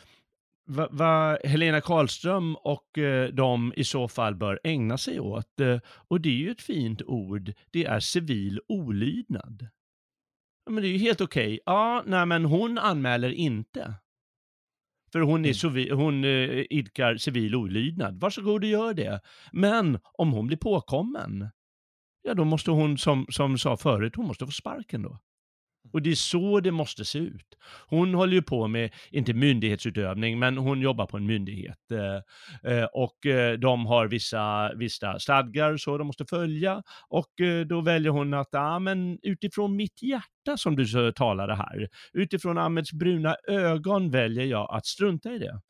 [0.65, 5.79] vad va Helena Karlström och eh, de i så fall bör ägna sig åt, eh,
[5.87, 9.69] och det är ju ett fint ord, det är civil olydnad.
[10.67, 11.47] Ja, men det är ju helt okej.
[11.47, 11.59] Okay.
[11.67, 13.95] Ja, nej men hon anmäler inte.
[15.13, 15.99] För hon, är mm.
[15.99, 18.21] hon eh, idkar civil olydnad.
[18.21, 19.21] Varsågod och gör det.
[19.53, 21.49] Men om hon blir påkommen,
[22.23, 25.19] ja då måste hon, som, som sa förut, hon måste få sparken då.
[25.93, 27.55] Och det är så det måste se ut.
[27.87, 31.79] Hon håller ju på med, inte myndighetsutövning, men hon jobbar på en myndighet.
[31.93, 36.83] Eh, eh och eh, de har vissa, vissa stadgar så de måste följa.
[37.09, 41.89] Och eh, då väljer hon att, ja men utifrån mitt hjärta som du talade här,
[42.13, 45.61] utifrån Ahmeds bruna ögon väljer jag att strunta i det.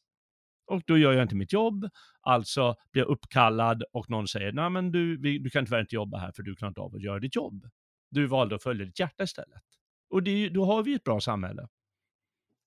[0.66, 1.88] Och då gör jag inte mitt jobb,
[2.20, 6.18] alltså blir jag uppkallad och någon säger, nej men du, du kan tyvärr inte jobba
[6.18, 7.68] här för du klarar inte av att göra ditt jobb.
[8.10, 9.62] Du valde att följa ditt hjärta istället.
[10.10, 11.68] Och det, då har vi ett bra samhälle.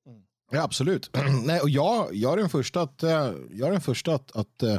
[0.07, 0.21] Mm.
[0.51, 1.09] Ja, absolut.
[1.45, 4.63] Nej, och jag, jag är den första att, eh, jag är den första att, att
[4.63, 4.77] eh,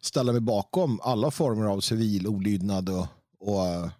[0.00, 3.06] ställa mig bakom alla former av civil olydnad och,
[3.40, 3.90] och eh,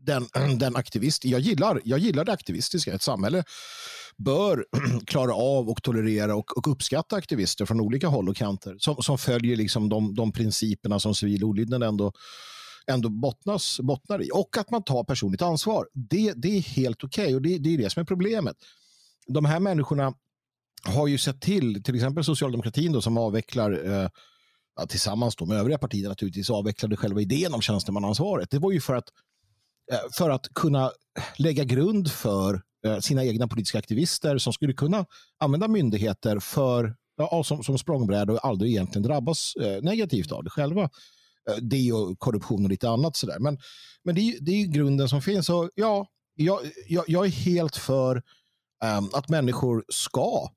[0.00, 1.24] den, den aktivist.
[1.24, 2.94] Jag gillar, jag gillar det aktivistiska.
[2.94, 3.44] Ett samhälle
[4.16, 4.66] bör
[5.06, 9.18] klara av och tolerera och, och uppskatta aktivister från olika håll och kanter som, som
[9.18, 12.12] följer liksom de, de principerna som civil olydnad ändå
[12.86, 14.30] ändå bottnas, bottnar i.
[14.32, 15.88] Och att man tar personligt ansvar.
[15.92, 18.56] Det, det är helt okej okay och det, det är det som är problemet.
[19.26, 20.14] De här människorna
[20.84, 24.08] har ju sett till, till exempel socialdemokratin då, som avvecklar eh,
[24.76, 28.50] ja, tillsammans då med övriga partier naturligtvis avvecklade själva idén om tjänstemannaansvaret.
[28.50, 29.08] Det var ju för att,
[29.92, 30.90] eh, för att kunna
[31.36, 35.06] lägga grund för eh, sina egna politiska aktivister som skulle kunna
[35.38, 40.50] använda myndigheter för, ja, som, som språngbräda och aldrig egentligen drabbas eh, negativt av det
[40.50, 40.90] själva.
[41.50, 43.38] Eh, det och korruption och lite annat sådär.
[43.38, 43.58] Men,
[44.02, 45.48] men det, är, det är grunden som finns.
[45.48, 48.22] Och ja, jag, jag, jag är helt för
[48.98, 50.50] um, att människor ska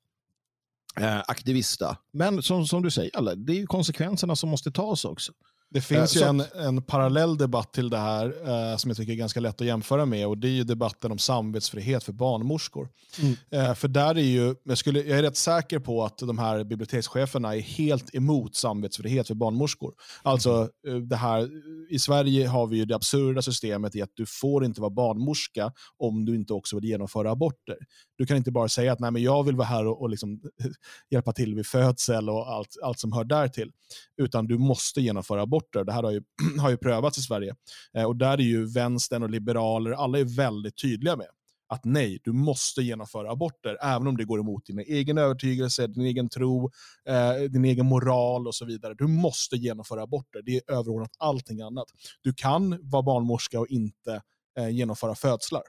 [1.00, 1.96] uh, aktivista.
[2.12, 5.32] Men som, som du säger, alla, det är konsekvenserna som måste tas också.
[5.70, 8.96] Det finns Eh, ju så en, en parallell debatt till det här eh, som jag
[8.96, 12.12] tycker är ganska lätt att jämföra med och det är ju debatten om samvetsfrihet för
[12.12, 12.88] barnmorskor.
[13.20, 13.36] Mm.
[13.50, 16.64] Eh, för där är ju, jag, skulle, jag är rätt säker på att de här
[16.64, 19.94] bibliotekscheferna är helt emot samvetsfrihet för barnmorskor.
[20.22, 21.48] Alltså eh, det här,
[21.90, 25.72] i Sverige har vi ju det absurda systemet i att du får inte vara barnmorska
[25.98, 27.76] om du inte också vill genomföra aborter.
[28.18, 30.40] Du kan inte bara säga att Nej, men jag vill vara här och, och liksom,
[31.10, 33.72] hjälpa till vid födsel och allt, allt som hör där till
[34.16, 35.84] utan du måste genomföra aborter.
[35.84, 36.22] Det här har ju,
[36.60, 37.54] har ju prövats i Sverige.
[37.96, 41.26] Eh, och där är ju vänstern och liberaler, alla är väldigt tydliga med
[41.70, 46.04] att nej, du måste genomföra aborter, även om det går emot din egen övertygelse, din
[46.04, 46.70] egen tro,
[47.08, 48.94] eh, din egen moral och så vidare.
[48.98, 50.42] Du måste genomföra aborter.
[50.42, 51.86] Det är överordnat allting annat.
[52.22, 54.22] Du kan vara barnmorska och inte
[54.58, 55.62] eh, genomföra födslar.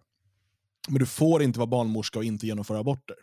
[0.87, 3.15] Men du får inte vara barnmorska och inte genomföra aborter.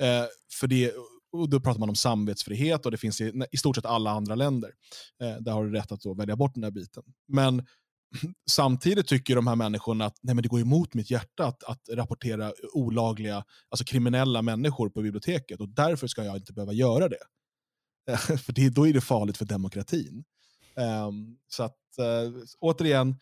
[0.00, 0.26] Eh,
[0.60, 0.92] för det,
[1.34, 4.34] och då pratar man om samvetsfrihet och det finns i, i stort sett alla andra
[4.34, 4.72] länder.
[5.22, 7.02] Eh, där har du rätt att då välja bort den här biten.
[7.28, 7.66] Men
[8.50, 11.88] samtidigt tycker de här människorna att nej, men det går emot mitt hjärta att, att
[11.92, 17.24] rapportera olagliga, alltså kriminella människor på biblioteket och därför ska jag inte behöva göra det.
[18.10, 20.24] Eh, för det, då är det farligt för demokratin.
[20.76, 23.16] Ehm, så att eh, återigen,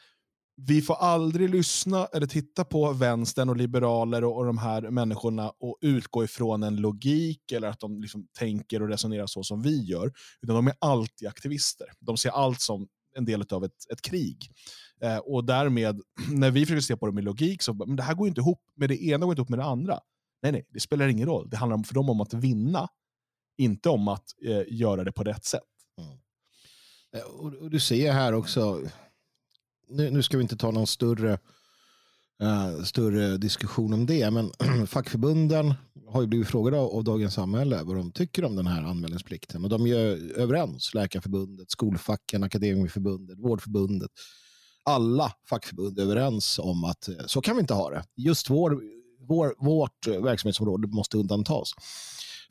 [0.67, 5.53] vi får aldrig lyssna eller titta på vänstern och liberaler och, och de här människorna
[5.61, 9.85] och utgå ifrån en logik eller att de liksom tänker och resonerar så som vi
[9.85, 10.13] gör.
[10.43, 11.87] Utan de är alltid aktivister.
[12.01, 14.51] De ser allt som en del av ett, ett krig.
[15.03, 16.01] Eh, och därmed,
[16.33, 18.63] när vi försöker se på det med logik, så men det här går inte ihop
[18.77, 20.01] med det ena går inte ihop med det andra.
[20.43, 21.51] Nej, nej, det spelar ingen roll.
[21.51, 22.89] Det handlar för dem om att vinna,
[23.59, 25.63] inte om att eh, göra det på rätt sätt.
[25.99, 26.19] Mm.
[27.17, 28.81] Eh, och, och du ser här också,
[29.93, 31.39] nu, nu ska vi inte ta någon större,
[32.43, 34.53] uh, större diskussion om det, men
[34.87, 35.75] fackförbunden
[36.09, 39.65] har ju blivit frågade av, av Dagens Samhälle vad de tycker om den här anmälningsplikten.
[39.65, 44.11] Och de är ju överens, Läkarförbundet, Skolfacken, Akademikerförbundet, Vårdförbundet.
[44.85, 48.05] Alla fackförbund är överens om att eh, så kan vi inte ha det.
[48.17, 48.81] Just vår,
[49.21, 51.73] vår, vårt verksamhetsområde måste undantas.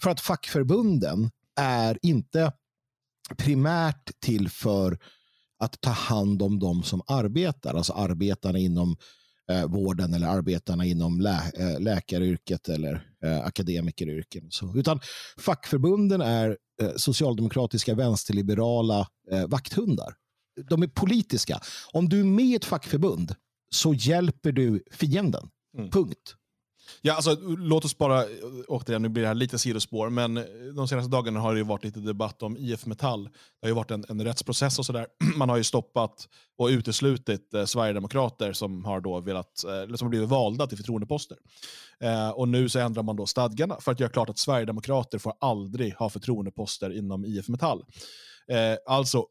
[0.02, 2.52] För att fackförbunden är inte
[3.38, 5.00] primärt till för
[5.62, 8.96] att ta hand om de som arbetar, alltså arbetarna inom
[9.52, 14.48] eh, vården eller arbetarna inom lä eh, läkaryrket eller eh, akademikeryrken.
[14.50, 14.78] Så.
[14.78, 15.00] Utan
[15.40, 20.14] fackförbunden är eh, socialdemokratiska vänsterliberala eh, vakthundar.
[20.70, 21.60] De är politiska.
[21.94, 23.36] Om du är med i ett fackförbund
[23.76, 25.50] så hjälper du fienden.
[25.78, 25.90] Mm.
[25.90, 26.36] Punkt.
[27.02, 28.26] Ja, alltså, låt oss bara,
[28.68, 31.84] återigen, nu blir det här lite sidospår, men de senaste dagarna har det ju varit
[31.84, 33.24] lite debatt om IF Metall.
[33.24, 35.08] Det har ju varit en, en rättsprocess och sådär.
[35.38, 36.28] Man har ju stoppat
[36.58, 41.38] och uteslutit eh, Sverigedemokrater som har då velat, eh, som har blivit valda till förtroendeposter.
[42.00, 45.34] Eh, och nu så ändrar man då stadgarna för att göra klart att Sverigedemokrater får
[45.40, 47.86] aldrig ha förtroendeposter inom IF Metall.
[48.48, 49.26] Eh, alltså,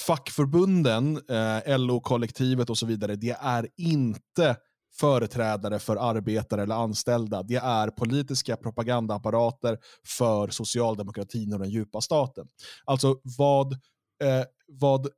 [0.00, 4.56] fackförbunden, eh, LO-kollektivet och så vidare, det är inte
[5.00, 7.42] företrädare för arbetare eller anställda.
[7.42, 12.48] Det är politiska propagandaapparater för socialdemokratin och den djupa staten.
[12.84, 15.10] Alltså vad, eh, vad eh,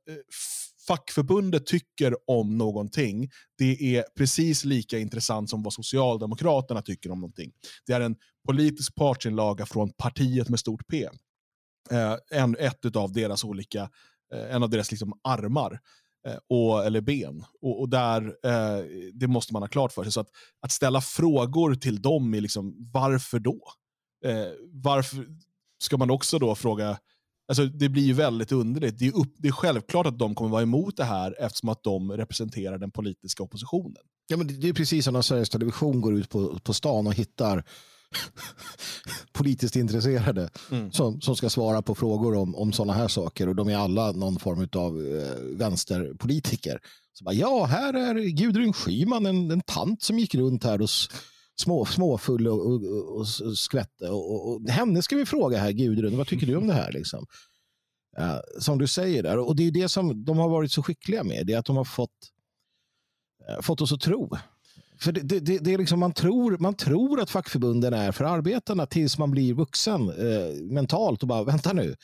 [0.87, 7.51] fackförbundet tycker om någonting, det är precis lika intressant som vad Socialdemokraterna tycker om någonting.
[7.85, 8.15] Det är en
[8.47, 11.09] politisk partsinlaga från partiet med stort P.
[11.91, 13.89] Eh, en, ett av deras olika,
[14.33, 15.79] eh, en av deras liksom armar eh,
[16.27, 17.43] Eh, och, eller ben.
[17.61, 20.11] Och, och där, eh, Det måste man ha klart för sig.
[20.11, 20.29] Så att,
[20.61, 23.59] att ställa frågor till dem är liksom, varför då?
[24.25, 25.27] Eh, varför
[25.83, 26.97] ska man också då fråga,
[27.47, 28.99] alltså det blir ju väldigt underligt.
[28.99, 31.83] Det är, upp, det är självklart att de kommer vara emot det här eftersom att
[31.83, 34.03] de representerar den politiska oppositionen.
[34.27, 37.07] Ja, men det det är precis som när Sveriges Television går ut på, på stan
[37.07, 37.63] och hittar
[39.31, 40.91] politiskt intresserade Mm.
[40.91, 43.49] som, som ska svara på frågor om, om sådana här saker.
[43.49, 46.79] Och de är alla någon form av eh, vänsterpolitiker.
[47.13, 50.89] Så bara, ja, här är Gudrun Schyman, en, en tant som gick runt här och
[51.61, 54.09] små, småfull och, och, och, och skvätte.
[54.09, 56.91] Och, och, henne ska vi fråga här, Gudrun, vad tycker du om det här?
[56.91, 57.25] Liksom?
[58.17, 59.37] Eh, som du säger där.
[59.37, 61.77] Och det är det som de har varit så skickliga med, det är att de
[61.77, 62.31] har fått,
[63.49, 64.37] eh, fått oss att tro.
[65.01, 68.85] För det, det, det, är liksom man, tror, man tror att fackförbunden är för arbetarna
[68.85, 71.95] tills man blir vuxen eh, mentalt och bara vänta nu.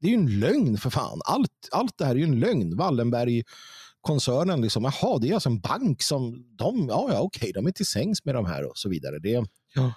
[0.00, 1.20] Det är ju en lögn för fan.
[1.24, 2.76] Allt, allt det här är ju en lögn.
[2.76, 7.70] Wallenberg-koncernen, liksom, jaha, det är alltså en bank som de, ja, ja, okej, de är
[7.70, 9.18] till sängs med de här och så vidare.
[9.18, 9.92] Det är Ja.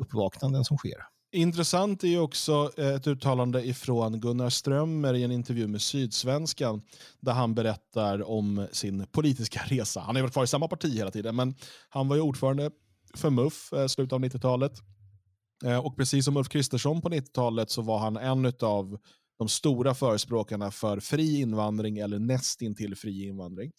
[0.00, 0.98] uppvaknanden som sker.
[1.32, 6.82] Intressant är ju också eh, ett uttalande ifrån Gunnar Strömmer i en intervju med Sydsvenskan
[7.20, 10.00] där han berättar om sin politiska resa.
[10.00, 11.54] Han har ju varit kvar i samma parti hela tiden, men
[11.88, 12.70] han var ju ordförande
[13.14, 14.72] för MUF eh, slutet av 90-talet.
[15.64, 18.98] Eh, och precis som Ulf Kristersson på 90-talet så var han en av
[19.38, 23.72] de stora förespråkarna för fri invandring eller nästintill fri invandring.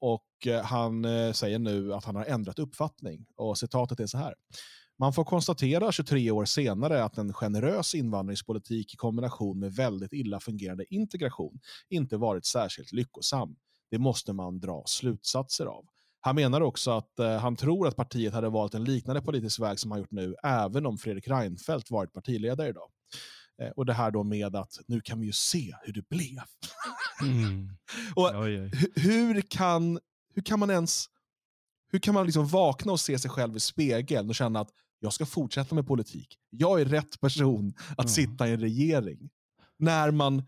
[0.00, 0.24] Och
[0.64, 1.04] han
[1.34, 3.26] säger nu att han har ändrat uppfattning.
[3.36, 4.34] Och citatet är så här.
[4.98, 10.40] Man får konstatera 23 år senare att en generös invandringspolitik i kombination med väldigt illa
[10.40, 13.56] fungerande integration inte varit särskilt lyckosam.
[13.90, 15.84] Det måste man dra slutsatser av.
[16.20, 19.78] Han menar också att eh, han tror att partiet hade valt en liknande politisk väg
[19.78, 22.90] som han gjort nu, även om Fredrik Reinfeldt varit partiledare idag.
[23.62, 26.38] Eh, och det här då med att nu kan vi ju se hur det blev.
[27.22, 27.68] Mm.
[28.16, 28.70] och Oj, oj.
[28.70, 29.98] hu- hur kan,
[30.34, 31.06] hur kan man ens
[31.90, 34.70] hur kan man liksom vakna och se sig själv i spegeln och känna att
[35.00, 36.38] jag ska fortsätta med politik.
[36.50, 38.08] Jag är rätt person att Ja.
[38.08, 39.30] sitta i en regering.
[39.78, 40.42] När man...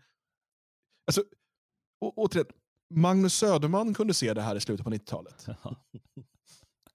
[1.07, 1.21] Alltså,
[2.05, 2.47] å- återigen,
[2.93, 5.45] Magnus Söderman kunde se det här i slutet på 90-talet.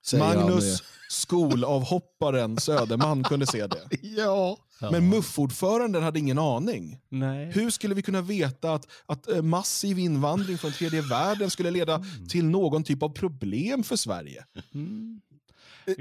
[0.06, 3.88] Säger han Magnus, skolavhopparen Söderman kunde se det.
[4.02, 4.58] Ja.
[4.80, 6.98] Men MUF-ordföranden hade ingen aning.
[7.08, 7.46] Nej.
[7.52, 12.04] Hur skulle vi kunna veta att, att eh, massiv invandring från tredje världen skulle leda
[12.28, 14.44] till någon typ av problem för Sverige?
[14.74, 15.20] Mm.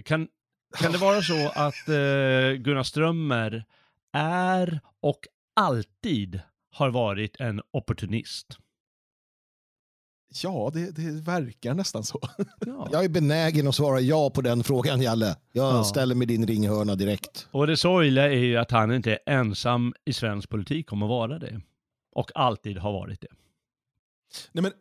[0.06, 0.28] Kan,
[0.78, 3.66] kan det vara så att eh, Gunnar Strömmer
[4.14, 6.40] är och alltid
[6.72, 8.58] har varit en opportunist?
[10.44, 12.20] Ja, det, det verkar nästan så.
[12.66, 12.90] Ja.
[12.92, 15.36] Jag är benägen att svara ja på den frågan, Jalle.
[15.52, 15.84] Jag Ja.
[15.84, 17.48] ställer mig din ringhörna direkt.
[17.52, 21.10] Och det sorgliga är ju att han inte är ensam i svensk politik om att
[21.10, 21.62] vara det.
[22.12, 23.28] Och alltid har varit det.
[24.52, 24.72] Nej, men,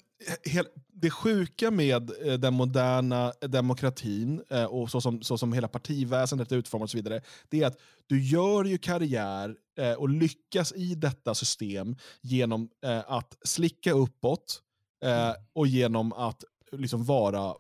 [0.93, 6.53] det sjuka med eh, den moderna demokratin eh, och så som, så som hela partiväsendet
[6.53, 10.73] är utformat och så vidare, det är att du gör ju karriär eh, och lyckas
[10.73, 12.69] i detta system genom
[13.07, 14.61] att slicka uppåt
[15.05, 17.55] eh, och genom att liksom vara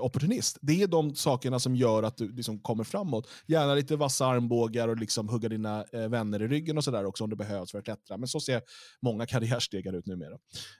[0.00, 0.58] opportunist.
[0.60, 3.28] Det är de sakerna som gör att du liksom kommer framåt.
[3.46, 7.30] Gärna lite vassa armbågar och liksom hugga dina vänner i ryggen och sådär också om
[7.30, 8.16] det behövs för att klättra.
[8.16, 8.62] Men så ser
[9.02, 10.34] många karriärstegar ut numera.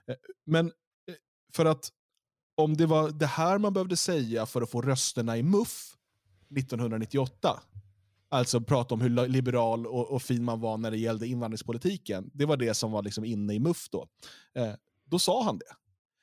[0.09, 0.15] Eh,
[0.47, 0.73] men
[1.53, 1.91] för att
[2.55, 5.97] om det var det här man behövde säga för att få rösterna i MUF
[6.57, 7.61] 1998,
[8.29, 12.47] alltså prata om hur liberal och, och fin man var när det gällde invandringspolitiken, det
[12.47, 14.07] var det som var liksom inne i MUF då.
[14.55, 14.73] Eh,
[15.05, 15.75] då sa han det.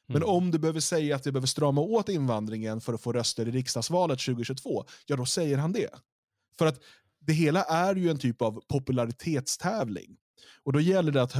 [0.07, 0.29] Men Mm.
[0.29, 3.51] om du behöver säga att vi behöver strama åt invandringen för att få röster i
[3.51, 5.89] riksdagsvalet 2022, ja då säger han det.
[6.57, 6.79] För att
[7.19, 10.17] det hela är ju en typ av popularitetstävling.
[10.63, 11.35] Och då gäller det att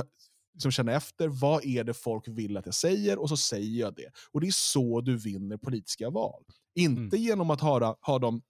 [0.58, 3.18] liksom känna efter, vad är det folk vill att jag säger?
[3.18, 4.12] Och så säger jag det.
[4.32, 6.44] Och det är så du vinner politiska val.
[6.76, 8.42] Inte genom att ha, ha de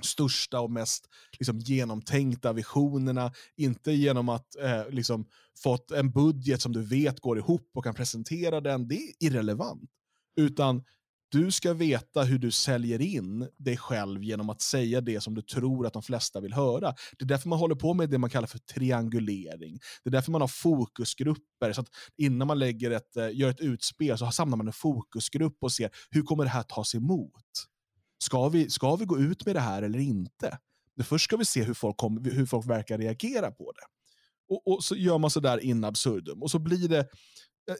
[0.00, 1.08] största och mest
[1.38, 5.26] liksom, genomtänkta visionerna, inte genom att eh, liksom,
[5.62, 8.88] fått en budget som du vet går ihop och kan presentera den.
[8.88, 9.90] Det är irrelevant.
[10.36, 10.84] Utan
[11.32, 15.42] du ska veta hur du säljer in dig själv genom att säga det som du
[15.42, 16.94] tror att de flesta vill höra.
[17.18, 19.78] Det är därför man håller på med det man kallar för triangulering.
[20.04, 21.72] Det är därför man har fokusgrupper.
[21.72, 25.56] Så att innan man lägger ett, eh, gör ett utspel så samlar man en fokusgrupp
[25.60, 27.66] och ser hur kommer det här tas emot.
[28.18, 30.58] Ska vi, ska vi gå ut med det här eller inte?
[30.96, 33.84] Men först ska vi se hur folk, kom, hur folk verkar reagera på det.
[34.48, 36.42] Och, och så gör man sådär in absurdum.
[36.42, 36.98] Och så blir det...
[36.98, 37.74] Eh,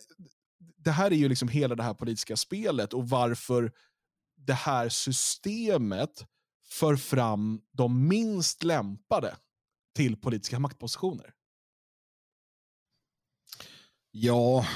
[0.63, 3.73] eh, Det här är ju liksom hela det här politiska spelet och varför
[4.37, 6.27] det här systemet
[6.69, 9.37] för fram de minst lämpade
[9.95, 11.35] till politiska maktpositioner.
[14.11, 14.67] Ja,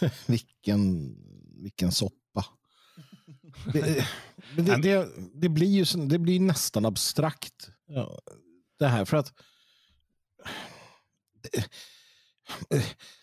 [0.26, 1.14] vilken,
[1.62, 2.44] vilken soppa.
[3.72, 4.06] Det,
[4.56, 7.70] det, det, det, blir ju det blir nästan abstrakt.
[7.86, 8.20] Ja,
[8.78, 9.32] det här för att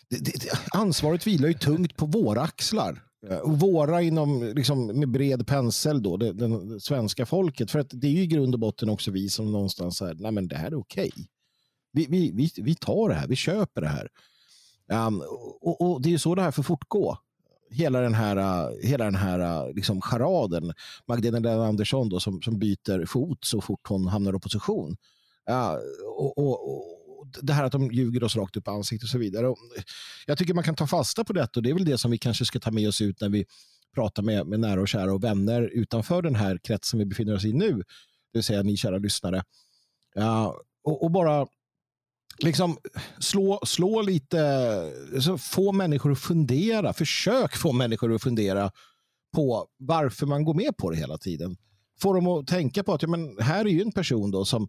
[0.08, 3.02] det, det, ansvaret vilar ju tungt på våra axlar.
[3.30, 7.70] Eh, och våra inom, liksom, med bred pensel då, det, det, svenska folket.
[7.70, 10.32] För att det är ju i grund och botten också vi som någonstans säger, nej
[10.32, 11.12] men det här är okej.
[11.92, 14.08] Vi, vi, vi, vi tar det här, vi köper det här.
[15.06, 15.22] Um,
[15.60, 17.18] och, och det är ju så det här får fortgå.
[17.70, 20.72] Hela den här, eh, hela den här eh, liksom charaden.
[21.08, 24.96] Magdalena Andersson då, som, som byter fot så fort hon hamnar i opposition.
[25.50, 25.74] Uh,
[26.16, 27.03] och, och, och
[27.42, 29.48] det här att de ljuger oss rakt upp i ansiktet och så vidare.
[29.48, 29.58] Och
[30.26, 32.18] jag tycker man kan ta fasta på detta och det är väl det som vi
[32.18, 33.44] kanske ska ta med oss ut när vi
[33.94, 37.44] pratar med, med nära och kära och vänner utanför den här kretsen vi befinner oss
[37.44, 37.72] i nu.
[37.72, 39.42] Det vill säga ni kära lyssnare.
[40.14, 41.46] Ja, och, och bara
[42.38, 42.78] liksom
[43.18, 48.70] slå, slå lite, så få människor att fundera, försök få människor att fundera
[49.34, 51.56] på varför man går med på det hela tiden.
[52.00, 54.68] Få dem att tänka på att ja, men här är ju en person då som,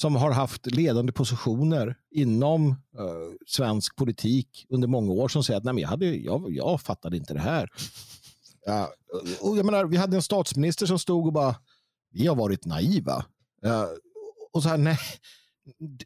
[0.00, 5.64] som har haft ledande positioner inom eh, svensk politik under många år som säger att
[5.64, 7.68] Nej, men jag, hade, jag, jag fattade inte det här.
[8.66, 8.92] Ja,
[9.40, 11.56] och jag menar, vi hade en statsminister som stod och bara
[12.12, 13.24] vi har varit naiva.
[13.62, 13.88] Ja,
[14.52, 14.98] och så här, nej,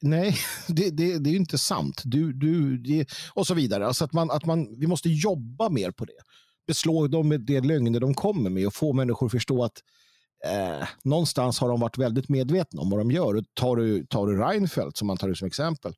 [0.01, 0.37] Nej,
[0.69, 2.03] det, det, det är ju inte sant.
[2.05, 3.87] Du, du, det, och så vidare.
[3.87, 6.19] Alltså att man, att man, vi måste jobba mer på det.
[6.67, 9.83] Beslå dem med de lögner de kommer med och få människor att förstå att
[10.45, 13.37] eh, någonstans har de varit väldigt medvetna om vad de gör.
[13.37, 15.95] Och tar, du, tar du Reinfeldt som man tar ut som exempel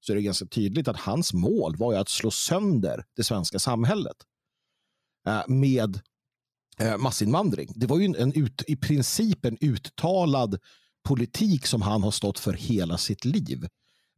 [0.00, 4.16] så är det ganska tydligt att hans mål var att slå sönder det svenska samhället
[5.26, 6.00] eh, med
[6.78, 7.72] eh, massinvandring.
[7.74, 10.58] Det var ju en, ut, i princip en uttalad
[11.08, 13.66] politik som han har stått för hela sitt liv.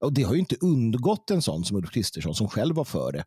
[0.00, 3.12] Och Det har ju inte undgått en sån som Ulf Kristersson som själv var för
[3.12, 3.24] det.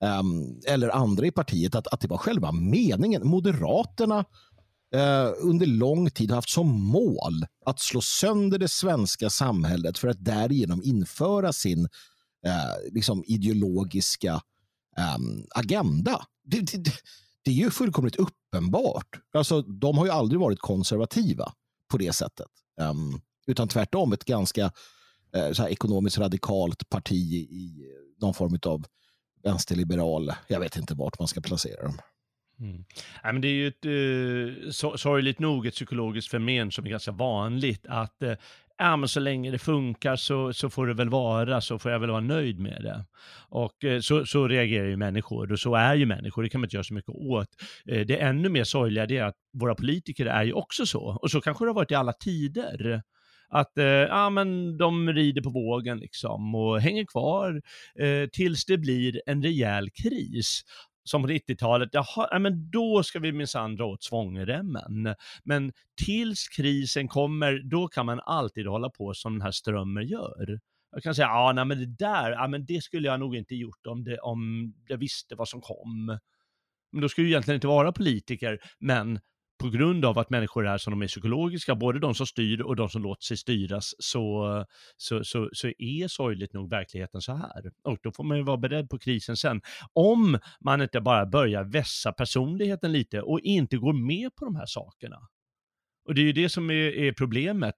[0.00, 3.28] Um, eller andra i partiet att, att det var själva meningen.
[3.28, 4.24] Moderaterna
[4.94, 10.24] Eh, under lång tid haft som mål att slå sönder det svenska samhället för att
[10.24, 11.84] därigenom införa sin
[12.46, 14.40] eh, liksom ideologiska
[14.96, 16.26] ehm, agenda.
[16.44, 16.92] Det, det,
[17.44, 19.20] det, är ju fullkomligt uppenbart.
[19.34, 21.52] Alltså, de har ju aldrig varit konservativa
[21.90, 22.48] på det sättet.
[22.80, 24.64] Um, utan tvärtom ett ganska
[25.36, 28.86] uh, så här, ekonomiskt radikalt parti i någon form av
[29.42, 30.32] vänsterliberal.
[30.48, 31.98] Jag vet inte vart man ska placera dem.
[32.60, 32.84] Mm.
[33.22, 37.12] Ja, men det är ju ett, uh, sorgligt nog ett psykologiskt fenomen som är ganska
[37.12, 38.34] vanligt att uh,
[38.78, 41.98] ja, men så länge det funkar så, så får det väl vara, så får jag
[41.98, 43.04] väl vara nöjd med det.
[43.48, 46.66] Och eh, så, så reagerar ju människor och så är ju människor, det kan man
[46.66, 47.48] inte göra så mycket åt.
[47.86, 51.40] Eh, det ännu mer sorgliga är att våra politiker är ju också så, och så
[51.40, 53.02] kanske det har varit i alla tider
[53.48, 57.62] att eh, ja, men de rider på vågen liksom och hänger kvar
[57.98, 60.62] eh, tills det blir en rejäl kris
[61.08, 65.14] som på 90-talet, jaha, men då ska vi minsann dra åt svångremmen.
[65.44, 65.72] Men
[66.04, 70.60] tills krisen kommer, då kan man alltid hålla på som den här Strömmer gör.
[70.92, 73.54] Jag kan säga, ja, nej, men det där, ja, men det skulle jag nog inte
[73.54, 76.18] gjort om, det, om jag visste vad som kom.
[76.92, 79.20] Men då skulle jag egentligen inte vara politiker, men
[79.58, 82.76] på grund av att människor är som de är psykologiska, både de som styr och
[82.76, 84.64] de som låter sig styras, så,
[84.96, 87.70] så, så, så är sorgligt nog verkligheten så här.
[87.84, 89.60] Och då får man ju vara beredd på krisen sen.
[89.92, 94.66] Om man inte bara börjar vässa personligheten lite och inte går med på de här
[94.66, 95.16] sakerna.
[96.06, 97.74] Och det är ju det som är, är, problemet.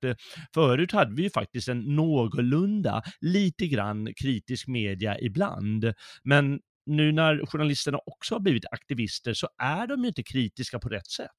[0.54, 5.92] Förut hade vi ju faktiskt en någorlunda, lite grann kritisk media ibland.
[6.24, 10.88] Men nu när journalisterna också har blivit aktivister så är de ju inte kritiska på
[10.88, 11.30] rätt sätt.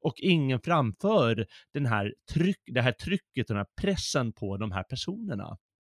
[0.00, 4.82] Och ingen framför den här tryck, det här trycket, den här pressen på de här
[4.82, 5.58] personerna.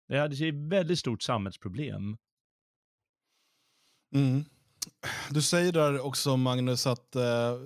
[0.08, 2.16] Det är ett väldigt stort samhällsproblem.
[4.14, 4.44] Mm.
[5.30, 7.22] Du säger där också Magnus att uh,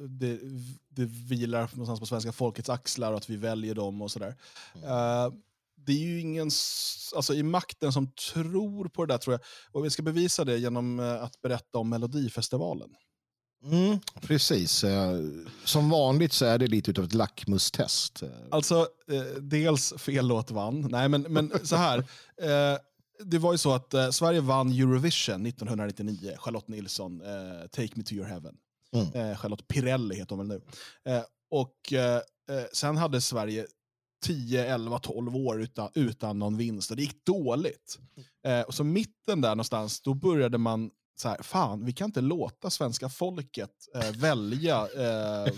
[0.09, 0.41] det,
[0.89, 4.35] det vilar någonstans på svenska folkets axlar och att vi väljer dem och sådär.
[4.77, 5.35] Uh,
[5.87, 6.51] det är ju ingen
[7.17, 9.41] alltså, i makten som tror på det där tror jag.
[9.73, 12.91] Och vi ska bevisa det genom eh, att berätta om Melodifestivalen.
[13.65, 14.85] Mm, precis.
[14.85, 15.19] Eh,
[15.65, 18.23] som vanligt så är det lite av ett lackmustest.
[18.51, 20.89] Alltså, eh, dels fel låt vann.
[20.91, 22.05] Nej, men, men så här.
[23.25, 26.35] Det var ju så att Sverige vann Eurovision 1999.
[26.39, 27.23] Charlotte Nilsson,
[27.71, 28.57] Take Me To Your Heaven.
[28.93, 29.37] Mm.
[29.37, 30.61] Charlotte Pirelli heter hon väl
[31.05, 31.23] nu.
[31.51, 31.93] och
[32.73, 33.67] sen hade Sverige
[34.27, 37.99] 10, 11, 12 år utan, utan någon vinst och det gick dåligt.
[38.47, 40.91] Eh, och så mitten där någonstans, då började man
[41.21, 45.53] så här, fan, vi kan inte låta svenska folket eh, välja eh,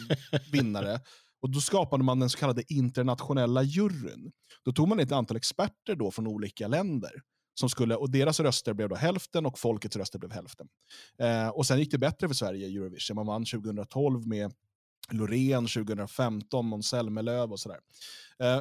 [0.53, 1.01] vinnare.
[1.43, 4.33] Och då skapade man den så kallade internationella juryn.
[4.65, 7.11] Då tog man ett antal experter då från olika länder.
[7.55, 10.69] Som skulle, och deras röster blev då hälften och folkets röster blev hälften.
[11.19, 13.15] Eh, och sen gick det bättre för Sverige i Eurovision.
[13.15, 14.53] Man vann 2012 med
[15.13, 17.79] Loreen 2015, Måns Zelmerlöw och sådär.
[18.39, 18.61] Eh,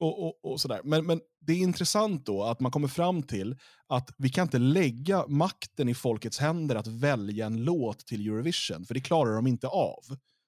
[0.00, 0.80] och, och, och, sådär.
[0.84, 4.58] Men, men det är intressant då att man kommer fram till att vi kan inte
[4.58, 9.46] lägga makten i folkets händer att välja en låt till Eurovision, för det klarar de
[9.46, 10.02] inte av.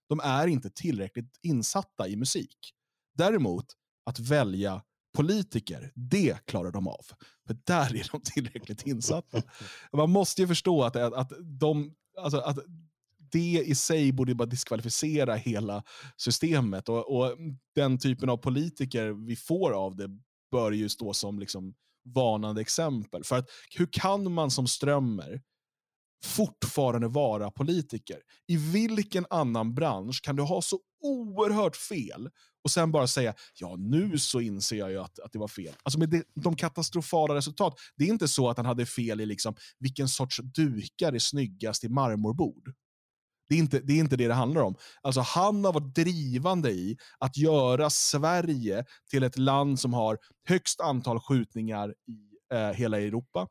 [0.08, 2.74] De är inte tillräckligt insatta i musik.
[3.16, 3.66] Däremot,
[4.06, 4.82] att välja
[5.16, 7.04] politiker, det klarar de av.
[7.46, 9.42] För där är de tillräckligt insatta.
[9.92, 12.58] Man måste ju förstå att, att, de, alltså, att
[13.32, 15.82] det i sig borde bara diskvalificera hela
[16.16, 16.88] systemet.
[16.88, 17.36] Och, och,
[17.74, 20.08] Den typen av politiker vi får av det
[20.50, 21.74] bör ju stå som liksom
[22.14, 23.24] varnande exempel.
[23.24, 25.42] För att hur kan man som Strömmer
[26.24, 28.18] fortfarande vara politiker?
[28.46, 32.30] I vilken annan bransch kan du ha så oerhört fel
[32.64, 35.74] och sen bara säga ja nu så inser jag ju att, att det var fel.
[35.82, 37.78] Alltså med det, de katastrofala resultat.
[37.96, 41.84] Det är inte så att han hade fel i liksom, vilken sorts dukar är snyggast
[41.84, 42.74] i marmorbord.
[43.48, 44.74] Det är, inte, det är inte det det handlar om.
[45.02, 50.18] Alltså, han har varit drivande i att göra Sverige till ett land som har
[50.48, 53.48] högst antal skjutningar i eh, hela Europa.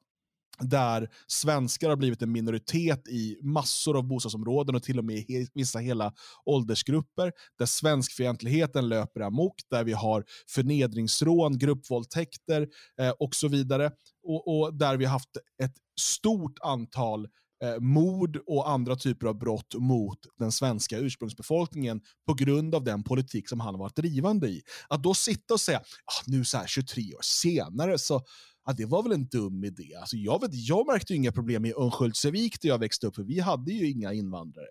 [0.59, 5.47] där svenskar har blivit en minoritet i massor av bostadsområden och till och med i
[5.53, 6.13] vissa hela
[6.45, 12.67] åldersgrupper, där svenskfientligheten löper amok, där vi har förnedringsrån, gruppvåldtäkter
[12.99, 13.91] eh, och så vidare.
[14.23, 17.27] Och, och, där vi har haft ett stort antal
[17.63, 23.03] eh, mord och andra typer av brott mot den svenska ursprungsbefolkningen på grund av den
[23.03, 24.61] politik som han har varit drivande i.
[24.87, 28.21] Att då sitta och säga, ah, nu så här 23 år senare så
[28.65, 29.95] ja, det var väl en dum idé.
[29.95, 33.23] Alltså, jag, vet, jag märkte ju inga problem i Örnsköldsvik där jag växte upp, för
[33.23, 34.67] vi hade ju inga invandrare.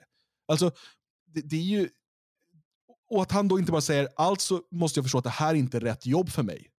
[0.49, 0.71] Alltså,
[1.27, 1.89] det, det, är ju...
[3.11, 5.55] Och att han då inte bara säger, alltså måste jag förstå att det här är
[5.55, 6.72] inte är rätt jobb för mig.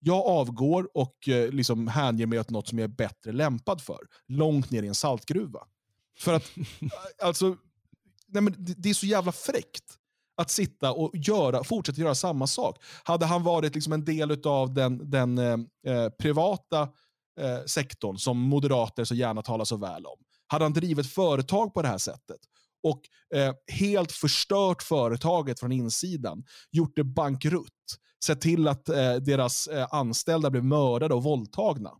[0.00, 3.98] Jag avgår och eh, liksom hänger mig åt något som jag är bättre lämpad för.
[4.26, 5.60] Långt ner i en saltgruva.
[6.18, 6.44] För att,
[7.22, 7.56] alltså,
[8.26, 9.98] nej men det, det är så jävla fräckt
[10.36, 12.82] att sitta och göra, fortsätta göra samma sak.
[13.04, 16.82] Hade han varit liksom en del av den, den eh, eh, privata
[17.40, 21.82] eh, sektorn som moderater så gärna talar så väl om, hade han drivit företag på
[21.82, 22.40] det här sättet
[22.82, 23.00] och
[23.34, 29.86] eh, helt förstört företaget från insidan, gjort det bankrutt, sett till att eh, deras eh,
[29.90, 31.90] anställda blev mördade och våldtagna.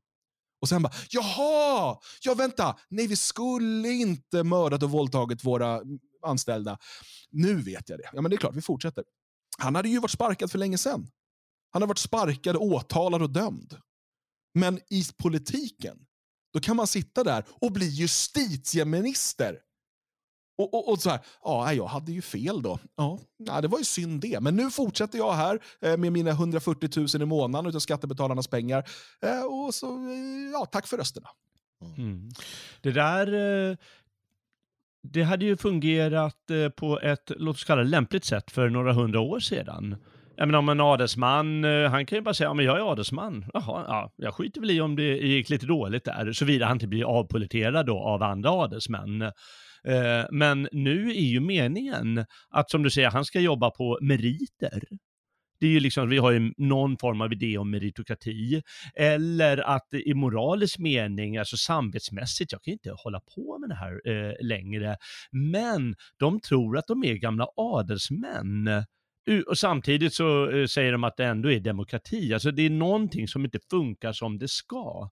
[0.60, 5.80] Och sen bara, jaha, ja vänta, nej vi skulle inte mördat och våldtagit våra
[6.22, 6.78] anställda.
[7.30, 8.10] Nu vet jag det.
[8.12, 9.04] Ja men det är klart, vi fortsätter.
[9.58, 11.10] Han hade ju varit sparkad för länge sedan.
[11.70, 13.76] Han har varit sparkad, åtalad och dömd.
[14.54, 15.98] Men i politiken,
[16.52, 19.58] då kan man sitta där och bli justitieminister.
[20.58, 22.78] Och, och, och så här, ja, jag hade ju fel då.
[22.96, 24.40] Ja, det var ju synd det.
[24.40, 28.84] Men nu fortsätter jag här eh, med mina 140 000 i månaden av skattebetalarnas pengar.
[29.22, 31.28] Eh, och så, eh, ja, tack för rösterna.
[31.96, 32.30] Mm.
[32.80, 33.26] Det där
[33.70, 33.76] eh,
[35.02, 38.92] det hade ju fungerat eh, på ett, låt oss kalla det lämpligt sätt för några
[38.92, 39.96] hundra år sedan.
[40.36, 42.92] Jag menar om en adelsman, eh, han kan ju bara säga, ja men jag är
[42.92, 43.44] adelsman.
[43.52, 46.86] Jaha, ja, jag skiter väl i om det gick lite dåligt där, såvida han inte
[46.86, 49.32] blir avpoliterad då av andra adelsmän.
[49.84, 54.82] Eh, men nu är ju meningen att, som du säger, han ska jobba på meriter
[55.60, 58.62] det är ju liksom, vi har ju någon form av idé om meritokrati.
[58.94, 63.74] Eller att i moralisk mening, alltså samvetsmässigt, jag kan ju inte hålla på med det
[63.74, 64.96] här eh, längre.
[65.30, 68.68] Men de tror att de är gamla adelsmän.
[69.46, 72.34] Och samtidigt så eh, säger de att det ändå är demokrati.
[72.34, 75.10] Alltså det är någonting som inte funkar som det ska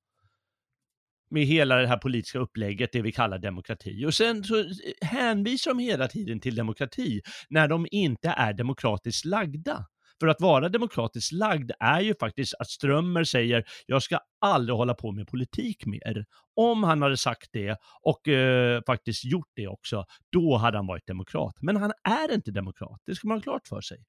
[1.30, 4.06] med hela det här politiska upplägget, det vi kallar demokrati.
[4.06, 4.66] Och sen så eh,
[5.00, 9.86] hänvisar de hela tiden till demokrati när de inte är demokratiskt lagda.
[10.20, 14.94] För att vara demokratiskt lagd är ju faktiskt att Strömmer säger jag ska aldrig hålla
[14.94, 16.26] på med politik mer.
[16.54, 21.06] Om han hade sagt det och eh, faktiskt gjort det också, då hade han varit
[21.06, 21.54] demokrat.
[21.60, 24.04] Men han är inte demokrat, det ska man ha klart för sig.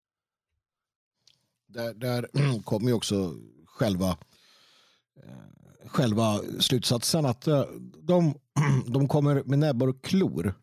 [1.68, 2.28] Där, där
[2.64, 3.34] kommer ju också
[3.66, 4.18] själva, eh,
[5.24, 7.64] Eh, själva slutsatsen att eh,
[8.02, 8.34] de,
[8.88, 10.56] de kommer med näbbar och klor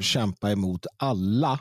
[0.00, 1.60] kämpa emot alla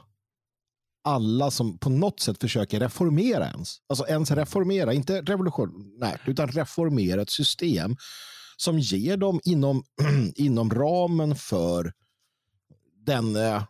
[1.03, 3.77] alla som på något sätt försöker reformera ens.
[3.89, 7.95] Alltså ens reformera, inte revolutionärt, utan reformera ett system
[8.57, 9.83] som ger dem inom,
[10.35, 11.93] inom ramen för
[13.05, 13.63] den, eh,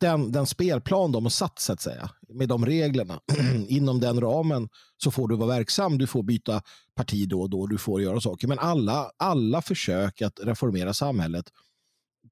[0.00, 3.20] den, den spelplan de har satt, så att säga, med de reglerna.
[3.68, 6.62] inom den ramen så får du vara verksam, du får byta
[6.94, 8.48] parti då och då, du får göra saker.
[8.48, 11.44] Men alla, alla försök att reformera samhället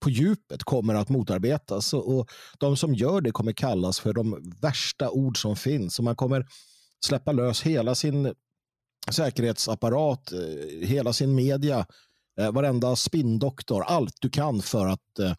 [0.01, 1.95] på djupet kommer att motarbetas.
[1.95, 5.99] Och de som gör det kommer kallas för de värsta ord som finns.
[5.99, 6.47] Och man kommer
[7.07, 8.35] släppa lös hela sin
[9.11, 11.87] säkerhetsapparat, eh, hela sin media,
[12.41, 15.35] eh, varenda spindoktor, allt du kan för att, eh,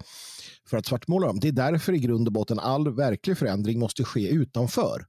[0.70, 1.40] för att svartmåla dem.
[1.40, 5.06] Det är därför i grund och botten all verklig förändring måste ske utanför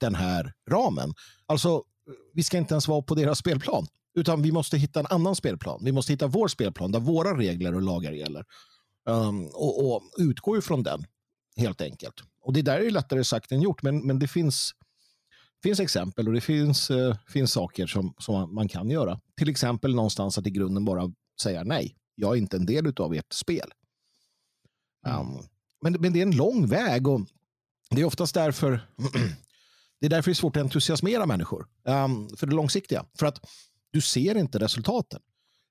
[0.00, 1.14] den här ramen.
[1.46, 1.82] Alltså,
[2.34, 5.80] vi ska inte ens vara på deras spelplan, utan vi måste hitta en annan spelplan.
[5.84, 8.44] Vi måste hitta vår spelplan där våra regler och lagar gäller.
[9.08, 11.06] Um, och, och utgå ifrån den,
[11.56, 12.14] helt enkelt.
[12.40, 14.72] Och det där är lättare sagt än gjort, men, men det finns,
[15.62, 19.20] finns exempel och det finns, eh, finns saker som, som man kan göra.
[19.36, 23.14] Till exempel någonstans att i grunden bara säga nej, jag är inte en del av
[23.14, 23.72] ert spel.
[25.06, 25.42] Um,
[25.82, 27.20] men, men det är en lång väg och
[27.90, 28.70] det är oftast därför
[30.00, 33.04] det är därför det är svårt att entusiasmera människor um, för det långsiktiga.
[33.18, 33.44] För att
[33.90, 35.20] du ser inte resultaten.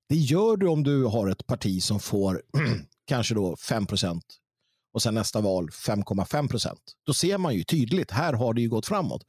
[0.09, 2.41] Det gör du om du har ett parti som får
[3.05, 4.21] kanske då 5%
[4.93, 8.85] och sen nästa val 5,5% Då ser man ju tydligt, här har det ju gått
[8.85, 9.23] framåt.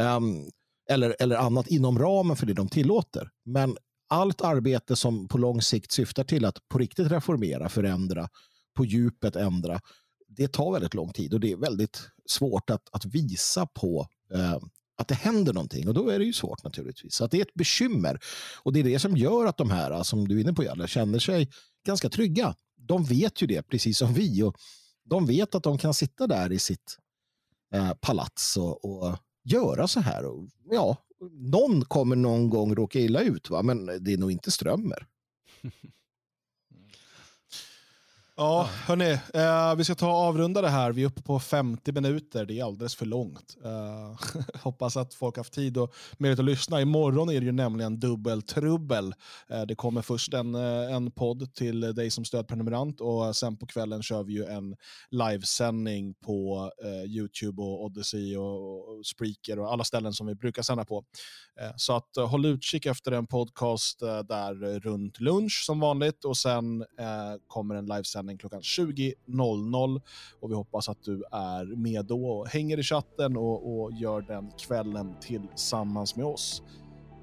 [0.00, 0.50] Um,
[0.90, 3.30] eller, eller annat inom ramen för det de tillåter.
[3.44, 3.76] Men
[4.12, 8.28] allt arbete som på lång sikt syftar till att på riktigt reformera, förändra,
[8.76, 9.80] på djupet ändra,
[10.28, 14.58] det tar väldigt lång tid och det är väldigt svårt att, att visa på eh,
[14.96, 17.14] att det händer någonting och då är det ju svårt naturligtvis.
[17.14, 18.18] Så att det är ett bekymmer
[18.62, 20.64] och det är det som gör att de här eh, som du är inne på
[20.64, 21.50] Jalle känner sig
[21.86, 22.54] ganska trygga.
[22.76, 24.56] De vet ju det precis som vi och
[25.04, 26.98] de vet att de kan sitta där i sitt
[27.74, 30.24] eh, palats och, och göra så här.
[30.24, 30.96] Och, ja,
[31.30, 33.62] någon kommer någon gång råka illa ut, va?
[33.62, 35.06] men det är nog inte Strömmer.
[38.36, 40.92] Ja, hörni, eh, vi ska ta och avrunda det här.
[40.92, 42.46] Vi är uppe på 50 minuter.
[42.46, 43.56] Det är alldeles för långt.
[43.64, 46.80] Eh, hoppas att folk har haft tid och möjlighet att lyssna.
[46.80, 49.14] Imorgon är det ju nämligen dubbeltrubbel.
[49.48, 53.66] Eh, det kommer först en, eh, en podd till dig som stödprenumerant och sen på
[53.66, 54.76] kvällen kör vi ju en
[55.10, 60.62] livesändning på eh, YouTube och Odyssey och, och Spreaker och alla ställen som vi brukar
[60.62, 61.04] sända på.
[61.60, 66.24] Eh, så att eh, håll utkik efter en podcast eh, där runt lunch som vanligt
[66.24, 70.00] och sen eh, kommer en livesändning sändning klockan 20.00
[70.40, 74.20] och vi hoppas att du är med då och hänger i chatten och, och gör
[74.20, 76.62] den kvällen tillsammans med oss.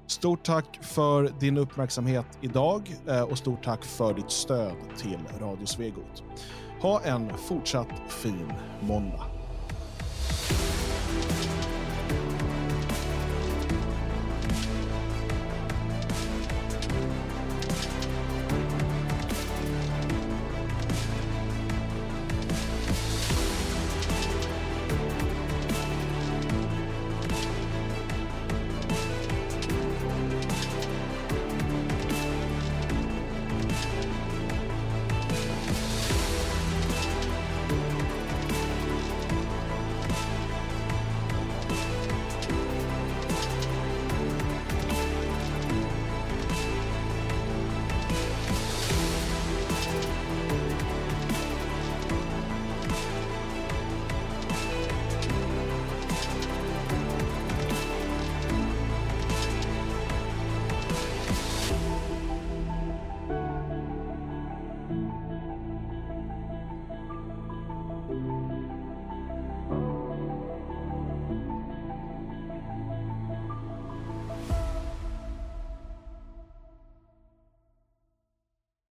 [0.06, 5.66] Stort tack för din uppmärksamhet idag eh, och stort tack för ditt stöd till Radio
[5.66, 6.22] Svegot.
[6.82, 9.29] Ha en fortsatt fin måndag.